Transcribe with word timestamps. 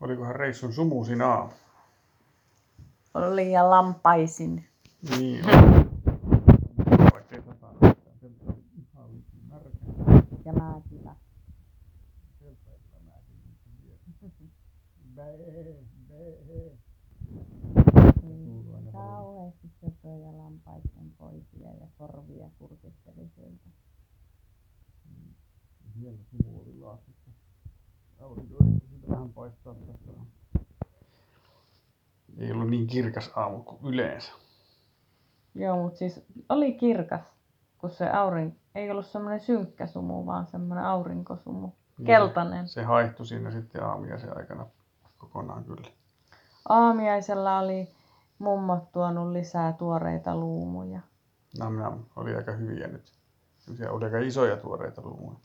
Olikohan 0.00 0.36
reissun 0.36 0.72
sumuisin 0.72 1.22
aamu? 1.22 1.52
Oli 3.14 3.52
ja 3.52 3.70
lampaisin. 3.70 4.68
Niin 5.18 5.44
on. 5.44 5.90
Vaikka 7.12 7.36
satanut, 7.42 7.98
sieltä 8.20 8.44
oli 8.46 8.62
ihan 8.92 9.12
vitun 9.12 9.40
märkä. 9.48 9.78
Ja 10.44 10.52
mäkillä. 10.52 11.16
Sieltä 12.38 12.70
ei 12.70 12.78
kyllä 12.78 13.00
mäkin 13.04 13.36
nyt 13.46 13.58
vielä. 13.82 13.98
Bää, 15.14 15.32
bää. 16.48 16.76
Kuuluu 18.20 18.74
aina 18.74 18.92
paljon. 18.92 19.14
Kauheasti 19.14 19.68
söpöjä 19.80 20.38
lampaiden 20.38 21.12
poikia 21.18 21.70
ja 21.80 21.86
korvia 21.98 22.50
kurkisteli 22.58 23.28
sieltä. 23.34 23.68
Siellä 26.00 26.18
sumu 26.30 26.60
oli 26.60 26.74
laastissa. 26.80 27.30
Aurinko 28.20 28.54
yritti 28.64 28.86
siltä 28.88 29.08
vähän 29.08 29.32
paistaa 29.32 29.74
tässä. 29.74 30.12
Ei 32.38 32.52
ollut 32.52 32.70
niin 32.70 32.86
kirkas 33.18 33.38
aamu 33.38 33.62
kuin 33.62 33.78
yleensä. 33.82 34.32
Joo, 35.54 35.82
mutta 35.82 35.98
siis 35.98 36.26
oli 36.48 36.72
kirkas, 36.72 37.20
kun 37.78 37.90
se 37.90 38.10
aurinko, 38.10 38.56
ei 38.74 38.90
ollut 38.90 39.06
semmoinen 39.06 39.40
synkkä 39.40 39.86
sumu, 39.86 40.26
vaan 40.26 40.46
semmoinen 40.46 40.84
aurinkosumu. 40.84 41.70
Keltainen. 42.06 42.68
Se 42.68 42.82
haihtui 42.82 43.26
siinä 43.26 43.50
sitten 43.50 43.84
aamiaisen 43.84 44.36
aikana 44.36 44.66
kokonaan 45.18 45.64
kyllä. 45.64 45.88
Aamiaisella 46.68 47.58
oli 47.58 47.88
mummot 48.38 48.92
tuonut 48.92 49.32
lisää 49.32 49.72
tuoreita 49.72 50.36
luumuja. 50.36 51.00
Nam 51.58 51.76
nam, 51.76 52.04
oli 52.16 52.34
aika 52.36 52.52
hyviä 52.52 52.86
nyt. 52.86 53.12
Semmoisia 53.58 53.92
oli 53.92 54.04
aika 54.04 54.18
isoja 54.18 54.56
tuoreita 54.56 55.02
luumuja. 55.02 55.38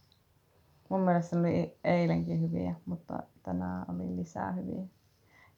Mun 0.90 1.02
mielestä 1.02 1.36
ne 1.36 1.40
oli 1.40 1.78
eilenkin 1.84 2.42
hyviä, 2.42 2.76
mutta 2.86 3.24
tänään 3.44 3.86
oli 3.96 4.16
lisää 4.16 4.52
hyviä. 4.52 4.84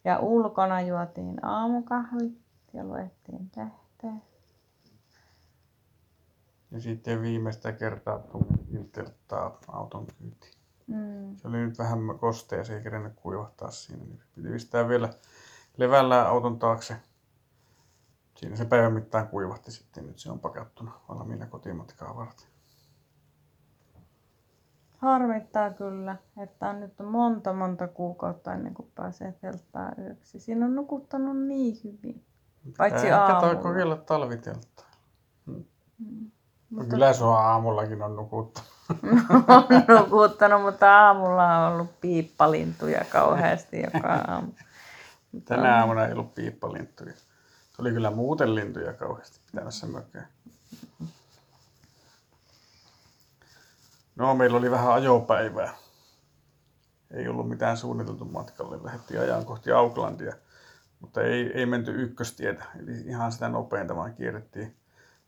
Ja 0.05 0.19
ulkona 0.19 0.81
juotiin 0.81 1.45
aamukahvit 1.45 2.41
ja 2.73 2.83
luettiin 2.83 3.51
lehteä. 3.55 4.15
Ja 6.71 6.81
sitten 6.81 7.21
viimeistä 7.21 7.71
kertaa 7.71 8.19
tunnettiin 8.19 8.91
telttaa 8.91 9.59
auton 9.67 10.07
kyytiin. 10.07 10.53
Mm. 10.87 11.35
Se 11.35 11.47
oli 11.47 11.57
nyt 11.57 11.79
vähän 11.79 11.99
kostea, 12.19 12.63
se 12.63 12.75
ei 12.75 12.83
kerennyt 12.83 13.13
kuivahtaa 13.15 13.71
siinä. 13.71 14.03
Niin 14.03 14.21
piti 14.35 14.49
pistää 14.49 14.87
vielä 14.87 15.09
levällään 15.77 16.27
auton 16.27 16.59
taakse. 16.59 16.97
Siinä 18.35 18.55
se 18.55 18.65
päivän 18.65 18.93
mittaan 18.93 19.27
kuivahti 19.27 19.71
sitten. 19.71 20.07
Nyt 20.07 20.19
se 20.19 20.31
on 20.31 20.39
pakattuna 20.39 20.91
valmiina 21.09 21.45
kotimatkaa 21.45 22.15
varten. 22.15 22.47
Harmittaa 25.05 25.71
kyllä, 25.71 26.15
että 26.37 26.69
on 26.69 26.79
nyt 26.79 26.93
monta 27.03 27.53
monta 27.53 27.87
kuukautta 27.87 28.53
ennen 28.53 28.73
kuin 28.73 28.91
pääsee 28.95 29.31
telttaan 29.41 29.93
yöksi. 29.99 30.39
Siinä 30.39 30.65
on 30.65 30.75
nukuttanut 30.75 31.37
niin 31.37 31.77
hyvin. 31.83 32.23
Paitsi 32.77 33.07
ehkä 33.07 33.25
toi 33.25 33.33
aamulla. 33.33 33.55
kokeilla 33.55 33.95
talvitelttaa. 33.95 34.85
Mm. 35.45 35.63
No 36.69 36.77
Mutta 36.77 36.89
kyllä 36.89 37.13
on 37.21 37.37
aamullakin 37.37 38.01
on 38.01 38.15
nukuttanut. 38.15 38.69
on 39.89 39.99
nukuttanut, 39.99 40.61
mutta 40.61 41.05
aamulla 41.05 41.57
on 41.57 41.73
ollut 41.73 42.01
piippalintuja 42.01 43.05
kauheasti 43.09 43.81
joka 43.81 44.13
aamu. 44.27 44.51
Tänä 45.45 45.79
aamuna 45.79 46.05
ei 46.05 46.13
ollut 46.13 46.35
piippalinttuja. 46.35 47.13
Se 47.13 47.81
oli 47.81 47.91
kyllä 47.91 48.11
muuten 48.11 48.55
lintuja 48.55 48.93
kauheasti 48.93 49.39
pitämässä 49.51 49.87
mökkää. 49.87 50.27
No, 54.15 54.35
meillä 54.35 54.57
oli 54.57 54.71
vähän 54.71 54.93
ajopäivää. 54.93 55.73
Ei 57.11 57.27
ollut 57.27 57.49
mitään 57.49 57.77
suunniteltu 57.77 58.25
matkalle. 58.25 58.83
Lähdettiin 58.83 59.19
ajan 59.19 59.45
kohti 59.45 59.71
Aucklandia, 59.71 60.35
mutta 60.99 61.21
ei, 61.21 61.51
ei 61.53 61.65
menty 61.65 61.91
ykköstietä. 61.91 62.65
Eli 62.79 62.91
ihan 62.91 63.31
sitä 63.31 63.49
nopeinta, 63.49 63.95
vaan 63.95 64.13
kierrettiin 64.13 64.75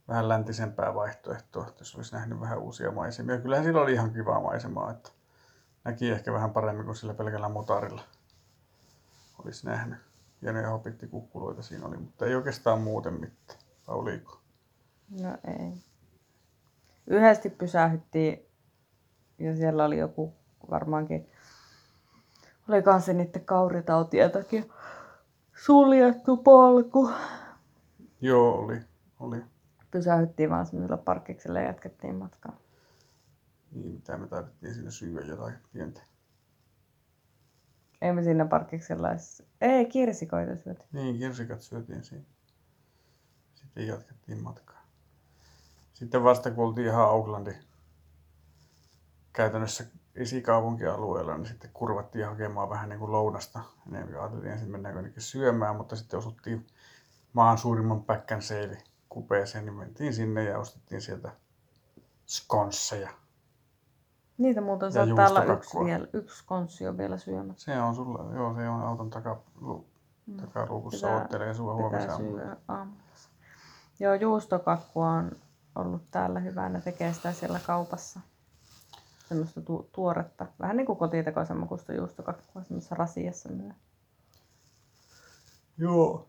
vähän 0.07 0.29
läntisempää 0.29 0.95
vaihtoehtoa, 0.95 1.67
että 1.67 1.81
jos 1.81 1.95
olisi 1.95 2.13
nähnyt 2.13 2.39
vähän 2.39 2.59
uusia 2.59 2.91
maisemia. 2.91 3.38
Kyllähän 3.38 3.66
sillä 3.66 3.81
oli 3.81 3.94
ihan 3.94 4.13
kivaa 4.13 4.39
maisemaa, 4.39 4.91
että 4.91 5.09
näki 5.83 6.09
ehkä 6.09 6.33
vähän 6.33 6.51
paremmin 6.51 6.85
kuin 6.85 6.95
sillä 6.95 7.13
pelkällä 7.13 7.50
motarilla 7.50 8.01
olisi 9.44 9.66
nähnyt. 9.66 10.00
Hienoja 10.41 10.69
hopittikukkuloita 10.69 11.62
siinä 11.62 11.85
oli, 11.85 11.97
mutta 11.97 12.25
ei 12.25 12.35
oikeastaan 12.35 12.81
muuten 12.81 13.13
mitään. 13.13 13.59
Vai 13.88 13.95
oliko? 13.95 14.39
No 15.22 15.38
ei. 15.47 15.73
Yhdesti 17.07 17.50
pysähyttiin 17.50 18.47
ja 19.40 19.56
siellä 19.56 19.86
oli 19.86 19.98
joku 19.98 20.34
varmaankin, 20.70 21.30
olikohan 22.70 23.02
se 23.02 23.14
niiden 23.14 23.46
kauritautien 23.46 24.31
takia 24.31 24.64
suljettu 25.66 26.38
polku. 26.38 27.12
Joo, 28.22 28.59
oli. 28.59 28.81
oli. 29.20 29.42
Pysähyttiin 29.92 30.50
vaan 30.50 30.66
semmoisella 30.66 30.98
parkkiksella 30.98 31.59
ja 31.59 31.68
jatkettiin 31.68 32.16
matkaa. 32.16 32.58
Niin, 33.72 33.92
mitä 33.92 34.18
me 34.18 34.28
taidettiin 34.28 34.74
siinä 34.74 34.90
syödä 34.90 35.25
jotain 35.25 35.54
pientä. 35.74 36.02
Ei 38.02 38.14
me 38.14 38.24
siinä 38.24 38.46
parkkiksella 38.46 39.12
edes... 39.12 39.44
Ei, 39.62 39.86
kirsikoita 39.86 40.56
syöty. 40.56 40.84
Niin, 40.92 41.18
kirsikat 41.18 41.62
syötiin 41.62 42.04
siinä. 42.04 42.25
Sitten 43.56 43.88
jatkettiin 43.88 44.44
matkaa. 44.44 44.88
Sitten 45.94 46.24
vasta 46.24 46.52
kun 46.52 46.66
oltiin 46.66 46.88
ihan 46.88 47.06
Aucklandin 47.06 47.58
käytännössä 49.38 49.84
esikaupunkialueella, 50.16 51.38
niin 51.38 51.46
sitten 51.48 51.70
kurvattiin 51.74 52.25
hakemaan 52.25 52.70
vähän 52.70 52.90
niin 52.90 53.00
kuin 53.00 53.12
lounasta. 53.12 53.59
Enemmän 53.92 54.20
ajateltiin 54.20 54.52
ensin 54.53 54.72
mennäänkö 54.72 54.98
jonnekin 55.00 55.22
syömään, 55.22 55.75
mutta 55.75 55.96
sitten 55.96 56.18
osuttiin 56.20 56.68
maan 57.34 57.58
suurimman 57.58 58.03
päkkän 58.03 58.42
seivi 58.42 58.78
kupeeseen, 59.09 59.66
niin 59.66 59.74
mentiin 59.74 60.14
sinne 60.14 60.44
ja 60.44 60.59
ostettiin 60.59 61.02
sieltä 61.02 61.31
skonsseja. 62.25 63.09
Niitä 64.38 64.62
muuten 64.62 64.92
saattaa 64.92 65.30
olla 65.30 65.44
yksi, 65.54 65.78
vielä, 65.86 66.08
yksi 66.14 66.44
konssi 66.46 66.88
on 66.88 66.98
vielä 66.98 67.18
syömättä. 67.18 67.62
Se 67.64 67.81
on 67.81 67.96
sulla, 67.96 68.34
joo, 68.36 68.56
se 68.56 68.69
on 68.69 68.81
auton 68.81 69.09
taka, 69.09 69.42
lu, 69.62 69.88
takaluukussa 70.38 71.08
Pitää- 71.08 71.18
odottelee 71.18 71.54
sua 71.54 71.75
Pitää 71.75 71.90
huomisaamuna. 71.90 72.44
syödä 72.44 72.58
aamulla. 72.68 73.02
Joo, 74.00 74.14
juustokakkua 74.14 75.12
on 75.12 75.31
ollut 75.75 76.02
täällä 76.12 76.40
hyvänä. 76.40 76.81
Tekee 76.81 77.14
sitä 77.14 77.34
siellä 77.34 77.59
kaupassa. 77.68 78.19
Semmoista 79.29 79.61
tu- 79.61 79.89
tuoretta. 79.91 80.45
Vähän 80.59 80.77
niin 80.77 80.85
kuin 80.85 80.97
kotitekoisen 80.97 81.57
makusta 81.57 81.93
juustokakkua 81.93 82.63
semmoisessa 82.63 82.95
rasiassa 82.95 83.49
myös. 83.49 83.75
Joo. 85.77 86.27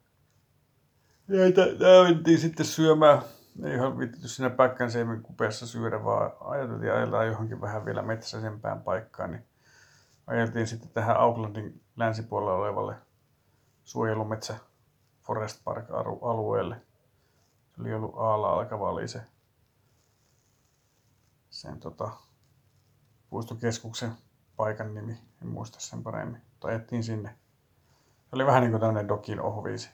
Näitä, 1.29 1.63
mentiin 2.09 2.39
sitten 2.39 2.67
syömään. 2.67 3.23
Ei 3.65 3.75
ihan 3.75 3.99
vittity 3.99 4.29
siinä 4.29 4.51
päkkänseimen 4.51 5.23
kupeessa 5.23 5.67
syödä, 5.67 6.05
vaan 6.05 6.33
ajateltiin 6.41 6.93
ajella 6.93 7.25
johonkin 7.25 7.61
vähän 7.61 7.85
vielä 7.85 8.03
metsäisempään 8.03 8.83
paikkaan. 8.83 9.31
Niin 9.31 9.45
ajeltiin 10.27 10.67
sitten 10.67 10.91
tähän 10.91 11.17
Aucklandin 11.17 11.81
länsipuolella 11.97 12.55
olevalle 12.55 12.95
suojelumetsä 13.85 14.57
Forest 15.23 15.65
Park 15.65 15.91
alu- 15.91 16.25
alueelle. 16.25 16.77
Se 17.77 17.81
oli 17.81 17.95
ollut 17.95 18.15
Aalla 18.17 18.53
alkava 18.53 18.91
oli 18.91 19.09
se 19.09 19.23
sen 21.51 21.81
tota, 21.81 22.11
puistokeskuksen 23.31 24.13
paikan 24.57 24.95
nimi, 24.95 25.19
en 25.43 25.49
muista 25.49 25.81
sen 25.81 26.03
paremmin. 26.03 26.41
Mutta 26.51 26.69
ajettiin 26.69 27.05
sinne. 27.05 27.29
Se 28.31 28.37
oli 28.37 28.47
vähän 28.47 28.63
niin 28.63 28.71
kuin 28.71 28.81
tämmöinen 28.81 29.09
Dokin 29.09 29.41
ohviisi, 29.41 29.91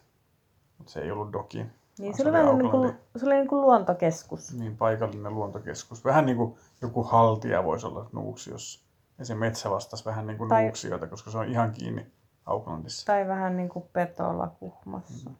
mutta 0.78 0.92
se 0.92 1.00
ei 1.00 1.10
ollut 1.10 1.32
Dokin. 1.32 1.72
Niin 1.98 2.16
se 2.16 2.22
oli 2.22 2.32
vähän 2.32 2.58
niin 2.58 2.70
kuin, 2.70 2.94
se 3.16 3.26
oli 3.26 3.34
niin 3.34 3.48
kuin 3.48 3.60
luontokeskus. 3.60 4.54
niin 4.54 4.76
paikallinen 4.76 5.34
luontokeskus. 5.34 6.04
Vähän 6.04 6.26
niin 6.26 6.36
kuin 6.36 6.54
joku 6.82 7.02
haltija 7.02 7.64
voisi 7.64 7.86
olla 7.86 8.08
Nuuksiossa. 8.12 8.84
Ja 9.18 9.24
se 9.24 9.34
metsä 9.34 9.70
vastasi 9.70 10.04
vähän 10.04 10.26
niin 10.26 10.38
kuin 10.38 10.48
Tai- 10.48 10.62
Nuuksiota, 10.62 11.06
koska 11.06 11.30
se 11.30 11.38
on 11.38 11.48
ihan 11.48 11.72
kiinni 11.72 12.12
Aucklandissa. 12.46 13.06
Tai 13.06 13.28
vähän 13.28 13.56
niin 13.56 13.68
kuin 13.68 13.84
petola 13.92 14.48
kuhmassa. 14.48 15.30
Mm. 15.30 15.36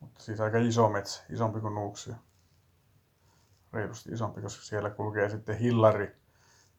Mutta 0.00 0.22
siis 0.22 0.40
aika 0.40 0.58
iso 0.58 0.88
metsä, 0.88 1.22
isompi 1.30 1.60
kuin 1.60 1.74
Nuuksio. 1.74 2.14
Reilusti 3.72 4.12
isompi, 4.12 4.42
koska 4.42 4.62
siellä 4.62 4.90
kulkee 4.90 5.28
sitten 5.28 5.58
Hillari 5.58 6.16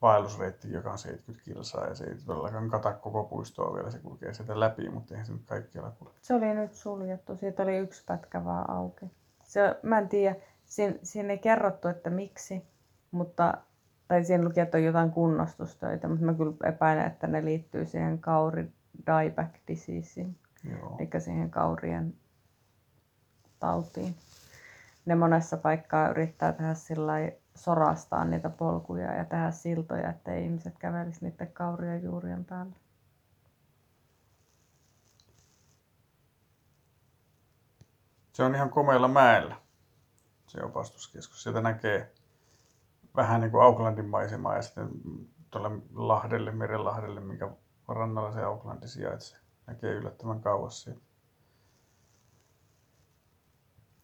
vaellusreitti, 0.01 0.71
joka 0.71 0.91
on 0.91 0.97
70 0.97 1.45
kilsaa 1.45 1.87
ja 1.87 1.95
se 1.95 2.03
ei 2.03 2.15
todellakaan 2.25 2.69
kata 2.69 2.93
koko 2.93 3.23
puistoa 3.23 3.75
vielä, 3.75 3.91
se 3.91 3.99
kulkee 3.99 4.33
sieltä 4.33 4.59
läpi, 4.59 4.89
mutta 4.89 5.13
eihän 5.13 5.25
se 5.25 5.33
nyt 5.33 5.45
kaikkialla 5.45 5.91
kulje. 5.91 6.13
Se 6.21 6.33
oli 6.33 6.53
nyt 6.53 6.73
suljettu. 6.73 7.35
Siitä 7.35 7.63
oli 7.63 7.77
yksi 7.77 8.03
pätkä 8.05 8.45
vaan 8.45 8.69
auki. 8.69 9.05
Se, 9.43 9.79
mä 9.83 9.97
en 9.97 10.09
tiedä, 10.09 10.35
siinä, 10.65 10.95
siinä 11.03 11.29
ei 11.29 11.37
kerrottu, 11.37 11.87
että 11.87 12.09
miksi, 12.09 12.63
mutta, 13.11 13.53
tai 14.07 14.23
siinä 14.23 14.43
luki, 14.43 14.59
että 14.59 14.77
on 14.77 14.83
jotain 14.83 15.11
kunnostustöitä, 15.11 16.07
mutta 16.07 16.25
mä 16.25 16.33
kyllä 16.33 16.53
epäilen, 16.63 17.07
että 17.07 17.27
ne 17.27 17.45
liittyy 17.45 17.85
siihen 17.85 18.19
kauri 18.19 18.71
dieback 19.05 19.55
diseaseen, 19.67 20.35
Joo. 20.69 20.95
eli 20.99 21.21
siihen 21.21 21.49
kaurien 21.49 22.13
tautiin 23.59 24.15
ne 25.07 25.15
monessa 25.15 25.57
paikkaa 25.57 26.09
yrittää 26.09 26.53
tehdä 26.53 26.73
sillä 26.73 27.13
sorastaa 27.55 28.25
niitä 28.25 28.49
polkuja 28.49 29.15
ja 29.15 29.25
tehdä 29.25 29.51
siltoja, 29.51 30.09
ettei 30.09 30.43
ihmiset 30.43 30.77
kävelisi 30.79 31.25
niiden 31.25 31.51
kauria 31.51 31.97
juurien 31.97 32.45
päällä. 32.45 32.75
Se 38.33 38.43
on 38.43 38.55
ihan 38.55 38.69
komeilla 38.69 39.07
mäellä, 39.07 39.55
se 40.47 40.63
opastuskeskus. 40.63 41.43
Sieltä 41.43 41.61
näkee 41.61 42.13
vähän 43.15 43.41
niin 43.41 43.51
kuin 43.51 43.63
Aucklandin 43.63 44.09
maisemaa 44.09 44.55
ja 44.55 44.61
sitten 44.61 44.89
tuolle 45.51 45.81
Lahdelle, 45.93 46.51
Merenlahdelle, 46.51 47.19
minkä 47.19 47.49
rannalla 47.87 48.31
se 48.31 48.43
Aucklandi 48.43 48.87
sijaitsee. 48.87 49.39
Näkee 49.67 49.91
yllättävän 49.91 50.41
kauas 50.41 50.83
siitä. 50.83 51.06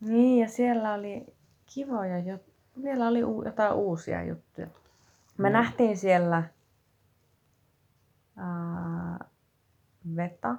Niin, 0.07 0.41
ja 0.41 0.50
siellä 0.50 0.94
oli 0.94 1.35
kivoja 1.73 2.17
juttuja. 2.19 2.53
Vielä 2.83 3.07
oli 3.07 3.23
u- 3.23 3.44
jotain 3.45 3.73
uusia 3.73 4.23
juttuja. 4.23 4.67
Me 5.38 5.50
Mm. 5.50 5.53
nähtiin 5.53 5.97
siellä 5.97 6.44
ää, 8.38 9.19
veta. 10.15 10.55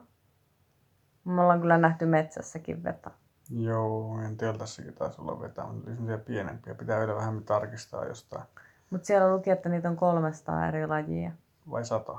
Me 1.24 1.40
ollaan 1.42 1.60
kyllä 1.60 1.78
nähty 1.78 2.06
metsässäkin 2.06 2.84
veta. 2.84 3.10
Joo, 3.50 4.20
en 4.20 4.36
teltassakin 4.36 4.94
taisi 4.94 5.20
olla 5.20 5.40
vetää, 5.40 5.66
mutta 5.66 5.86
oli 5.90 5.96
semmoisia 5.96 6.18
pienempiä. 6.24 6.74
Pitää 6.74 6.98
vielä 6.98 7.14
vähän 7.14 7.42
tarkistaa 7.44 8.04
jostain. 8.04 8.44
Mutta 8.90 9.06
siellä 9.06 9.32
luki, 9.36 9.50
että 9.50 9.68
niitä 9.68 9.88
on 9.88 9.96
300 9.96 10.68
eri 10.68 10.86
lajia. 10.86 11.32
Vai 11.70 11.84
sata? 11.84 12.18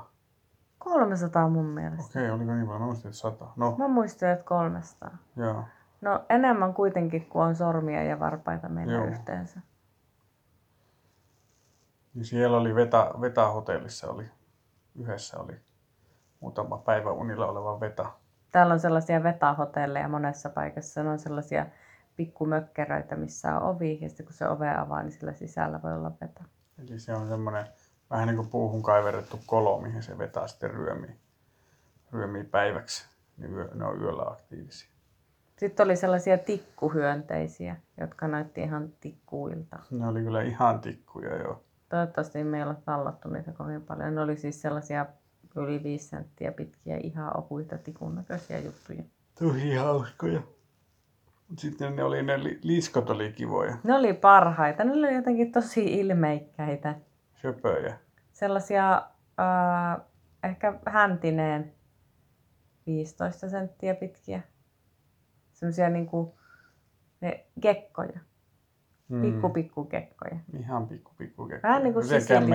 300 0.78 1.48
mun 1.48 1.64
mielestä. 1.64 2.04
Okei, 2.20 2.30
oliko 2.30 2.54
niin 2.54 2.66
paljon? 2.66 2.80
Mä 2.80 2.86
muistin, 2.86 3.08
että 3.08 3.18
sata. 3.18 3.46
No, 3.56 3.74
Mä 3.78 3.88
muistin, 3.88 4.28
että 4.28 4.44
300. 4.44 5.16
joo. 5.36 5.64
No 6.06 6.24
enemmän 6.28 6.74
kuitenkin 6.74 7.26
kuin 7.26 7.42
on 7.42 7.56
sormia 7.56 8.02
ja 8.02 8.20
varpaita 8.20 8.68
meillä 8.68 8.92
Joo. 8.92 9.04
yhteensä. 9.04 9.60
Niin 12.14 12.24
siellä 12.24 12.56
oli 12.56 12.74
Veta, 12.74 13.14
Veta-hotellissa 13.20 14.10
oli, 14.10 14.24
yhdessä 14.94 15.38
oli 15.38 15.60
muutama 16.40 16.78
päivä 16.78 17.12
unilla 17.12 17.46
oleva 17.46 17.80
Veta. 17.80 18.12
Täällä 18.52 18.74
on 18.74 18.80
sellaisia 18.80 19.22
vetahotelleja 19.22 20.08
monessa 20.08 20.50
paikassa. 20.50 21.02
Ne 21.02 21.10
on 21.10 21.18
sellaisia 21.18 21.66
pikkumökkeröitä, 22.16 23.16
missä 23.16 23.56
on 23.56 23.62
ovi. 23.62 23.98
Ja 24.00 24.08
sitten 24.08 24.26
kun 24.26 24.32
se 24.32 24.48
ove 24.48 24.70
avaa, 24.70 25.02
niin 25.02 25.12
sillä 25.12 25.32
sisällä 25.32 25.82
voi 25.82 25.92
olla 25.92 26.12
veta. 26.20 26.44
Eli 26.78 26.98
se 26.98 27.14
on 27.14 27.28
semmoinen 27.28 27.66
vähän 28.10 28.26
niin 28.26 28.36
kuin 28.36 28.48
puuhun 28.48 28.82
kaiverrettu 28.82 29.40
kolo, 29.46 29.80
mihin 29.80 30.02
se 30.02 30.18
vetää 30.18 30.48
sitten 30.48 30.70
ryömii, 30.70 31.16
ryömii 32.12 32.44
päiväksi. 32.44 33.08
Niin 33.36 33.56
ne 33.74 33.84
on 33.84 34.00
yöllä 34.00 34.22
aktiivisia. 34.22 34.95
Sitten 35.58 35.84
oli 35.84 35.96
sellaisia 35.96 36.38
tikkuhyönteisiä, 36.38 37.76
jotka 38.00 38.28
näytti 38.28 38.60
ihan 38.60 38.88
tikkuilta. 39.00 39.78
Ne 39.90 40.06
oli 40.08 40.22
kyllä 40.22 40.42
ihan 40.42 40.80
tikkuja 40.80 41.36
joo. 41.36 41.62
Toivottavasti 41.88 42.44
me 42.44 42.56
ei 42.56 42.62
ole 42.62 42.76
tallattu 42.84 43.28
niitä 43.28 43.52
kovin 43.52 43.82
paljon. 43.82 44.14
Ne 44.14 44.20
oli 44.20 44.36
siis 44.36 44.62
sellaisia 44.62 45.06
yli 45.56 45.82
5 45.82 46.08
senttiä 46.08 46.52
pitkiä, 46.52 46.96
ihan 47.02 47.36
ohuita 47.38 47.78
tikun 47.78 48.14
näköisiä 48.14 48.58
juttuja. 48.58 49.02
Tosi 49.38 49.74
hauskoja. 49.74 50.42
Sitten 51.58 51.96
ne 51.96 52.04
oli 52.04 52.22
ne 52.22 52.44
li- 52.44 52.58
liskot 52.62 53.10
oli 53.10 53.32
kivoja, 53.32 53.76
Ne 53.84 53.94
oli 53.94 54.12
parhaita. 54.14 54.84
Ne 54.84 54.92
oli 54.92 55.14
jotenkin 55.14 55.52
tosi 55.52 55.84
ilmeikkäitä. 56.00 56.94
söpöjä. 57.42 57.98
Sellaisia 58.32 59.02
ää, 59.38 60.00
ehkä 60.44 60.80
häntineen 60.86 61.72
15 62.86 63.48
senttiä 63.48 63.94
pitkiä. 63.94 64.42
Semmoisia 65.56 65.88
niinku 65.90 66.34
ne 67.20 67.44
gekkoja. 67.62 68.18
Pikku 69.22 69.48
pikku 69.48 69.84
gekkoja. 69.84 70.36
Ihan 70.58 70.86
pikku 70.88 71.12
pikku 71.18 71.46
kekkoja. 71.46 71.62
Vähän 71.72 71.82
niin 71.82 71.92
kuin 71.92 72.04
sisiliskon, 72.04 72.50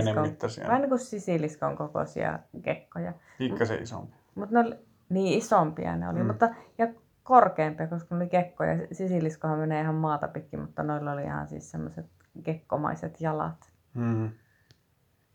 vähän 0.68 0.82
niin 0.82 0.90
kuin 0.90 1.00
sisiliskon 1.00 1.78
kokoisia 1.78 2.40
gekkoja. 2.64 3.14
Pikkasen 3.38 3.84
isompi. 3.84 4.16
Mutta 4.36 4.54
ne 4.56 4.68
oli 4.68 4.76
niin 5.10 5.38
isompia 5.38 5.96
ne 5.96 6.10
oli, 6.10 6.20
Mm. 6.20 6.26
mutta 6.28 6.50
ja 6.78 6.88
korkeampia, 7.24 7.88
koska 7.88 8.16
ne 8.16 8.22
oli 8.22 8.30
gekkoja. 8.30 8.88
Sisiliskohan 8.92 9.60
menee 9.60 9.82
ihan 9.82 9.96
maata 9.96 10.28
pitkin, 10.28 10.60
mutta 10.60 10.84
noilla 10.84 11.12
oli 11.12 11.24
ihan 11.24 11.48
siis 11.48 11.72
semmoiset 11.72 12.06
gekkomaiset 12.44 13.22
jalat. 13.22 13.72
Mm. 13.94 14.30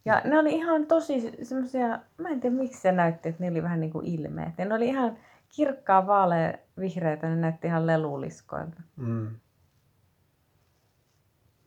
Ja 0.05 0.21
ne 0.25 0.39
oli 0.39 0.55
ihan 0.55 0.87
tosi 0.87 1.33
semmoisia, 1.43 1.99
mä 2.19 2.29
en 2.29 2.41
tiedä 2.41 2.57
miksi 2.57 2.81
se 2.81 2.93
näytti, 2.93 3.29
että 3.29 3.45
ne 3.45 3.51
oli 3.51 3.63
vähän 3.63 3.81
niin 3.81 3.93
kuin 3.93 4.07
ilmeet. 4.07 4.59
Ne 4.59 4.75
oli 4.75 4.89
ihan 4.89 5.17
kirkkaa 5.49 6.07
vaalea 6.07 6.53
vihreitä, 6.81 7.29
ne 7.29 7.37
näytti 7.37 7.67
ihan 7.67 7.87
leluliskoilta. 7.87 8.83
Mm. 8.97 9.31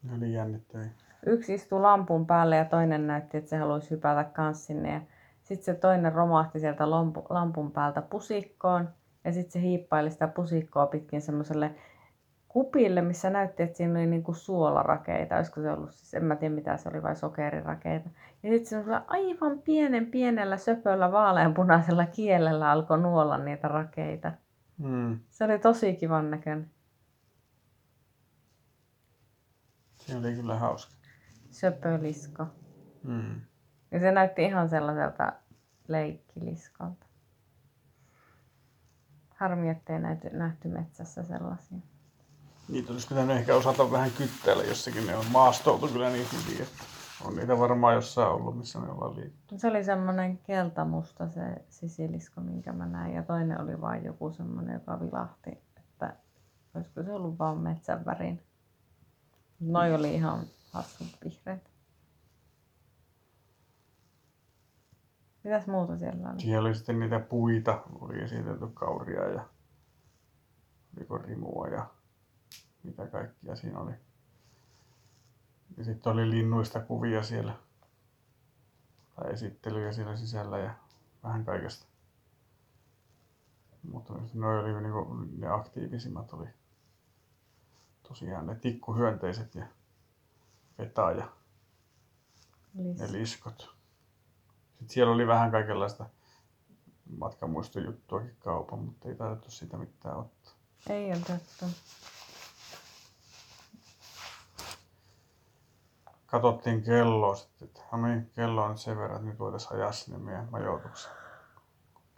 Ne 0.04 0.14
oli 0.18 0.34
jännittäviä. 0.34 0.90
Yksi 1.26 1.54
istui 1.54 1.82
lampun 1.82 2.28
päälle 2.28 2.56
ja 2.56 2.66
toinen 2.66 3.08
näytti, 3.08 3.38
että 3.38 3.50
se 3.50 3.58
haluaisi 3.58 3.92
hypätä 3.92 4.24
kans 4.24 4.66
sinne. 4.66 4.94
Ja 4.94 5.02
sitten 5.44 5.66
se 5.66 5.74
toinen 5.74 6.14
romahti 6.14 6.60
sieltä 6.60 6.90
lampu, 6.90 7.26
lampun 7.30 7.72
päältä 7.72 8.02
pusikkoon. 8.02 8.90
Ja 9.24 9.34
sitten 9.34 9.52
se 9.52 9.62
hiippaili 9.62 10.12
sitä 10.12 10.28
pusikkoa 10.28 10.88
pitkin 10.88 11.22
semmoiselle 11.22 11.76
kupille, 12.50 13.02
missä 13.02 13.30
näytti, 13.30 13.64
että 13.64 13.78
siinä 13.78 14.00
oli 14.00 14.06
niinku 14.06 14.34
suolarakeita. 14.34 15.36
Olisiko 15.36 15.62
se 15.62 15.72
ollut, 15.72 15.94
siis 15.94 16.14
en 16.14 16.24
mä 16.24 16.36
tiedä 16.36 16.56
mitä 16.56 16.78
se 16.78 16.90
oli, 16.90 17.04
vai 17.04 17.16
sokerirakeita. 17.16 18.10
Ja 18.44 18.50
sitten 18.50 18.66
semmoisella 18.66 19.06
aivan 19.08 19.62
pienen 19.62 20.06
pienellä 20.12 20.58
söpöllä 20.58 21.12
vaaleanpunaisella 21.12 22.06
kielellä 22.06 22.72
alkoi 22.72 23.00
nuolla 23.00 23.38
niitä 23.38 23.68
rakeita. 23.68 24.32
Mm. 24.78 25.20
Se 25.30 25.44
oli 25.44 25.60
tosi 25.60 25.96
kivan 25.96 26.32
näköinen. 26.32 26.72
Se 29.98 30.18
oli 30.18 30.36
kyllä 30.36 30.56
hauska. 30.56 30.94
Söpölisko. 31.50 32.48
Mm. 33.04 33.42
Ja 33.92 34.00
se 34.00 34.12
näytti 34.12 34.44
ihan 34.44 34.70
sellaiselta 34.70 35.34
leikkiliskolta. 35.88 37.06
Harmi, 39.36 39.70
ettei 39.70 40.00
nähty, 40.00 40.30
nähty 40.30 40.68
metsässä 40.68 41.24
sellaisia. 41.24 41.78
Niitä 42.70 42.92
olisi 42.92 43.08
pitänyt 43.08 43.38
ehkä 43.38 43.56
osata 43.56 43.92
vähän 43.92 44.12
kyttäillä 44.12 44.64
jossakin. 44.64 45.08
Ne 45.08 45.16
on 45.16 45.26
maastoutu 45.32 45.88
kyllä 45.88 46.10
niin 46.10 46.28
hyvin, 46.34 46.62
että 46.62 46.84
on 47.26 47.36
niitä 47.36 47.60
varmaan 47.60 47.96
jossain 47.96 48.30
ollut, 48.30 48.58
missä 48.58 48.80
me 48.80 48.92
ollaan 48.92 49.16
liikkunut. 49.16 49.62
Se 49.62 49.68
oli 49.68 49.84
semmoinen 49.84 50.38
keltamusta 50.38 51.28
se 51.30 51.42
sisilisko, 51.70 52.42
minkä 52.42 52.74
mä 52.74 52.86
näin. 52.86 53.14
Ja 53.14 53.24
toinen 53.24 53.62
oli 53.62 53.82
vain 53.82 54.06
joku 54.06 54.32
semmoinen, 54.32 54.74
joka 54.74 55.00
vilahti, 55.00 55.50
että 55.78 56.16
olisiko 56.74 57.04
se 57.04 57.14
ollut 57.14 57.40
vaan 57.40 57.58
metsän 57.58 58.06
värin. 58.06 58.44
Noi 59.60 59.96
oli 59.96 60.14
ihan 60.14 60.40
hassut 60.72 61.08
vihreät. 61.26 61.70
Mitäs 65.44 65.68
muuta 65.68 65.98
siellä 65.98 66.30
oli? 66.30 66.40
Siellä 66.40 66.68
oli 66.68 66.76
sitten 66.76 67.00
niitä 67.00 67.20
puita, 67.20 67.84
oli 68.00 68.20
esitelty 68.20 68.68
kauria 68.74 69.30
ja 69.30 69.46
oliko 70.98 71.18
rimua 71.18 71.68
ja 71.68 71.86
mitä 72.84 73.08
kaikkia 73.08 73.56
siinä 73.56 73.80
oli. 73.80 73.92
Ja 75.78 75.84
sitten 75.84 76.14
oli 76.14 76.30
linnuista 76.30 76.80
kuvia 76.80 77.24
siellä, 77.24 77.54
tai 79.16 79.34
esittelyjä 79.34 79.92
siellä 79.92 80.18
sisällä 80.18 80.58
ja 80.58 80.74
vähän 81.24 81.46
kaikesta. 81.46 81.86
Mutta 83.92 84.14
ne 84.34 84.48
oli 84.48 84.82
niinku, 84.82 85.16
ne 85.38 85.48
aktiivisimmat 85.48 86.34
oli 86.34 86.48
tosiaan 88.08 88.48
ne 88.48 88.56
tikkuhyönteiset 88.56 89.56
ja 89.56 89.66
veta 90.78 91.12
ja 91.12 91.30
Lis- 92.78 93.00
ne 93.00 93.12
liskot. 93.12 93.70
Sitten 94.70 94.90
siellä 94.90 95.14
oli 95.14 95.28
vähän 95.28 95.52
kaikenlaista 95.52 96.10
matkamuistojuttuakin 97.18 98.36
kaupan, 98.40 98.80
mutta 98.80 99.10
ei 99.10 99.16
taidettu 99.16 99.52
siitä 99.52 99.78
mitään 99.78 100.18
ottaa. 100.18 100.54
Ei 100.90 101.12
otettu. 101.12 101.66
Katsottiin 106.32 106.84
kelloa 106.84 107.36
sitten, 107.36 107.68
että 107.68 107.82
no 107.92 108.08
niin, 108.08 108.30
kello 108.36 108.64
on 108.64 108.78
sen 108.78 108.98
verran, 108.98 109.16
että 109.18 109.30
nyt 109.30 109.40
voitaisiin 109.40 109.74
ajaa 109.74 109.92
sinne 109.92 110.18
meidän 110.20 110.48
majoitukseen. 110.52 111.16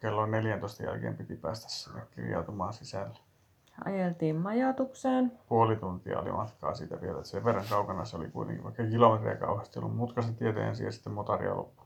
Kello 0.02 0.26
14 0.26 0.84
jälkeen 0.84 1.18
piti 1.18 1.36
päästä 1.36 1.70
sinne 1.70 2.02
kirjautumaan 2.16 2.74
sisälle. 2.74 3.18
Ajeltiin 3.86 4.36
majoitukseen. 4.36 5.32
Puoli 5.50 5.76
tuntia 5.76 6.20
oli 6.20 6.32
matkaa 6.32 6.74
siitä 6.74 7.02
vielä, 7.02 7.18
että 7.18 7.30
sen 7.30 7.44
verran 7.44 7.66
kaukana 7.70 8.06
se 8.06 8.18
oli 8.18 8.30
kuitenkin, 8.30 8.64
vaikka 8.64 8.84
kilometriä 8.84 9.36
kauheasti 9.36 9.80
ollut 9.80 9.96
mutkaisen 9.96 10.36
tieteen 10.36 10.68
ensin 10.68 10.86
ja 10.86 10.92
sitten 10.92 11.14
motaria 11.14 11.56
loppu. 11.56 11.84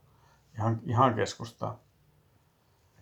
Ihan, 0.57 0.79
ihan 0.85 1.13
keskustaan. 1.13 1.75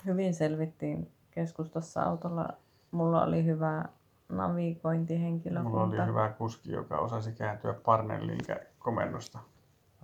Hyvin 0.06 0.34
selvittiin 0.34 1.12
keskustassa 1.32 2.03
autolla. 2.03 2.48
Mulla 2.92 3.24
oli 3.24 3.46
hyvä 3.46 3.86
Mulla 4.30 4.48
navigointihenkilökunta. 4.48 5.77
oli 5.80 6.06
hyvä 6.08 6.30
kuski, 6.30 6.72
joka 6.72 6.98
osasi 6.98 7.32
kääntyä 7.32 7.74
Parnellin 7.74 8.39
kä- 8.51 8.65
komennosta. 8.84 9.40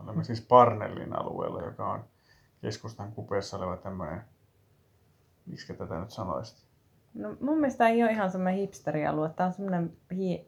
Olemme 0.03 0.23
siis 0.23 0.41
Parnellin 0.41 1.19
alueella, 1.19 1.61
joka 1.61 1.91
on 1.91 2.03
keskustan 2.61 3.11
kupeessa 3.11 3.57
oleva 3.57 3.77
tämmöinen, 3.77 4.21
miksi 5.45 5.73
tätä 5.73 5.99
nyt 5.99 6.11
sanoisit? 6.11 6.65
No, 7.13 7.37
mun 7.41 7.57
mielestä 7.57 7.87
ei 7.87 8.03
ole 8.03 8.11
ihan 8.11 8.31
semmoinen 8.31 8.59
hipsterialue. 8.59 9.29
Tää 9.29 9.47
on 9.47 9.53
semmoinen 9.53 9.93
hie... 10.15 10.45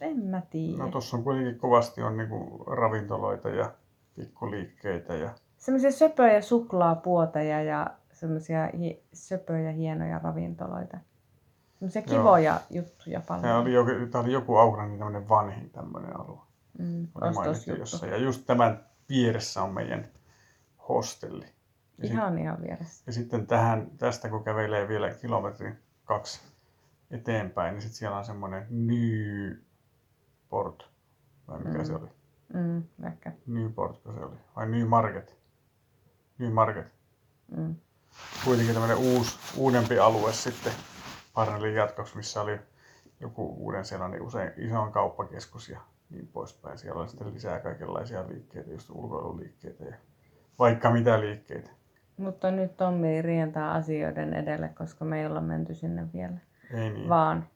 En 0.00 0.24
mä 0.24 0.42
tiedä. 0.50 0.78
No 0.78 0.90
tuossa 0.90 1.16
on 1.16 1.24
kuitenkin 1.24 1.58
kovasti 1.58 2.02
on 2.02 2.16
niinku 2.16 2.64
ravintoloita 2.66 3.48
ja 3.48 3.70
pikkuliikkeitä 4.16 5.14
ja 5.14 5.30
Semmoisia 5.64 5.92
söpöjä 5.92 6.40
suklaapuoteja 6.40 7.62
ja 7.62 7.90
semmoisia 8.12 8.70
hi- 8.78 9.02
söpöjä 9.12 9.72
hienoja 9.72 10.18
ravintoloita. 10.18 10.98
Semmoisia 11.74 12.02
Joo. 12.06 12.18
kivoja 12.18 12.60
juttuja 12.70 13.20
paljon. 13.28 13.42
Tämä 13.42 13.58
oli, 13.58 13.72
joku, 13.72 13.90
tämä 14.10 14.24
oli 14.24 14.32
joku 14.32 14.56
tämmöinen 14.98 15.28
vanhin 15.28 15.70
tämmöinen 15.70 16.20
alue. 16.20 16.38
Mm, 16.78 17.08
jossain. 17.78 18.12
Ja 18.12 18.18
just 18.18 18.42
tämän 18.46 18.86
vieressä 19.08 19.62
on 19.62 19.74
meidän 19.74 20.08
hostelli. 20.88 21.44
Ja, 21.98 22.04
sit, 22.06 22.12
Ihan 22.14 22.38
ihan 22.38 22.62
vieressä. 22.62 23.02
ja 23.06 23.12
sitten 23.12 23.46
tähän, 23.46 23.90
tästä 23.98 24.28
kun 24.28 24.44
kävelee 24.44 24.88
vielä 24.88 25.10
kilometrin 25.14 25.78
kaksi 26.04 26.40
eteenpäin, 27.10 27.74
niin 27.74 27.82
sitten 27.82 27.98
siellä 27.98 28.16
on 28.18 28.24
semmoinen 28.24 28.66
Newport. 30.50 30.88
Vai 31.48 31.58
mikä 31.58 31.78
Mm. 31.78 31.84
se 31.84 31.94
oli? 31.94 32.08
Mm, 32.54 32.82
ehkä. 33.06 33.32
Newportko 33.46 34.12
se 34.12 34.20
oli? 34.20 34.36
Vai 34.56 34.68
Newmarket? 34.68 35.36
Newmarket. 36.38 36.86
Mm. 37.56 37.74
Kuitenkin 38.44 38.74
tämmöinen 38.74 38.96
uusi, 38.98 39.38
uudempi 39.56 39.98
alue 39.98 40.32
sitten 40.32 40.72
Parnellin 41.34 41.74
jatkoksi, 41.74 42.16
missä 42.16 42.40
oli 42.42 42.58
joku 43.20 43.54
uuden 43.64 43.84
sellainen 43.84 44.22
usein 44.22 44.52
ison 44.56 44.92
kauppakeskus 44.92 45.68
ja 45.68 45.80
niin 46.14 46.28
poispäin. 46.32 46.78
Siellä 46.78 47.00
oli 47.00 47.08
sitten 47.08 47.34
lisää 47.34 47.60
kaikenlaisia 47.60 48.28
liikkeitä, 48.28 48.70
just 48.70 48.90
ulkoiluliikkeitä 48.90 49.84
ja 49.84 49.96
vaikka 50.58 50.90
mitä 50.90 51.20
liikkeitä. 51.20 51.70
Mutta 52.16 52.50
nyt 52.50 52.76
Tommi 52.76 53.22
rientää 53.22 53.72
asioiden 53.72 54.34
edelle, 54.34 54.68
koska 54.68 55.04
me 55.04 55.20
ei 55.20 55.26
olla 55.26 55.40
menty 55.40 55.74
sinne 55.74 56.06
vielä. 56.12 56.38
Ei 56.70 56.90
niin. 56.90 57.08
Vaan 57.08 57.46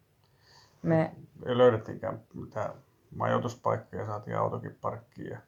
me, 0.83 1.15
Ei 1.47 1.59
löydettiinkään 1.59 2.21
mitään 2.35 2.71
majoituspaikkoja, 3.17 4.07
saatiin 4.07 4.37
autokin 4.37 4.79
parkkiin 4.81 5.31
ja 5.31 5.38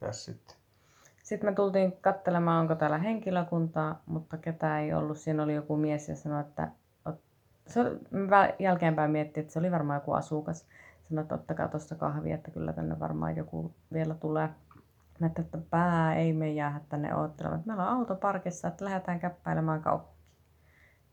tässä 0.00 0.32
sitten. 0.32 0.56
sitten 1.22 1.50
me 1.50 1.54
tultiin 1.54 1.92
katselemaan, 2.00 2.60
onko 2.60 2.74
täällä 2.74 2.98
henkilökuntaa, 2.98 4.02
mutta 4.06 4.36
ketään 4.36 4.82
ei 4.82 4.94
ollut. 4.94 5.18
Siinä 5.18 5.42
oli 5.42 5.54
joku 5.54 5.76
mies 5.76 6.08
ja 6.08 6.16
sanoi, 6.16 6.40
että 6.40 6.68
se 7.68 7.80
oli, 7.80 7.98
jälkeenpäin 8.58 9.10
miettii, 9.10 9.40
että 9.40 9.52
se 9.52 9.58
oli 9.58 9.70
varmaan 9.70 9.96
joku 9.96 10.12
asukas. 10.12 10.66
Sanoi, 11.08 11.22
että 11.22 11.34
ottakaa 11.34 11.68
tuosta 11.68 11.94
kahvia, 11.94 12.34
että 12.34 12.50
kyllä 12.50 12.72
tänne 12.72 13.00
varmaan 13.00 13.36
joku 13.36 13.74
vielä 13.92 14.14
tulee. 14.14 14.48
Ajattelin, 15.20 15.46
että 15.46 15.58
pää 15.70 16.14
ei 16.14 16.32
me 16.32 16.52
jäädä 16.52 16.80
tänne 16.88 17.14
oottelemaan. 17.14 17.62
Meillä 17.66 17.90
on 17.90 17.98
auto 17.98 18.14
parkissa, 18.14 18.68
että 18.68 18.84
lähdetään 18.84 19.20
käppäilemään 19.20 19.82
kaupunkiin. 19.82 20.18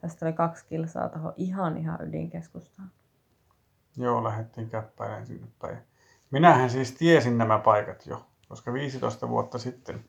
Tästä 0.01 0.25
oli 0.25 0.33
kaksi 0.33 0.65
kilsaa 0.65 1.09
tuohon 1.09 1.33
ihan 1.37 1.77
ihan 1.77 2.07
ydinkeskustaan. 2.07 2.91
Joo, 3.97 4.23
lähdettiin 4.23 4.69
käppäilemään 4.69 5.25
sinne 5.25 5.47
päin. 5.59 5.77
Minähän 6.31 6.69
siis 6.69 6.91
tiesin 6.91 7.37
nämä 7.37 7.59
paikat 7.59 8.05
jo, 8.05 8.25
koska 8.49 8.73
15 8.73 9.29
vuotta 9.29 9.59
sitten 9.59 10.05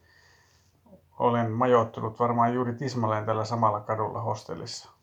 olen 1.19 1.51
majoittunut 1.51 2.21
varmaan 2.21 2.55
juuri 2.55 2.75
tismalleen 2.75 3.27
tällä 3.27 3.45
samalla 3.45 3.81
kadulla 3.81 4.21
hostellissa. 4.21 4.96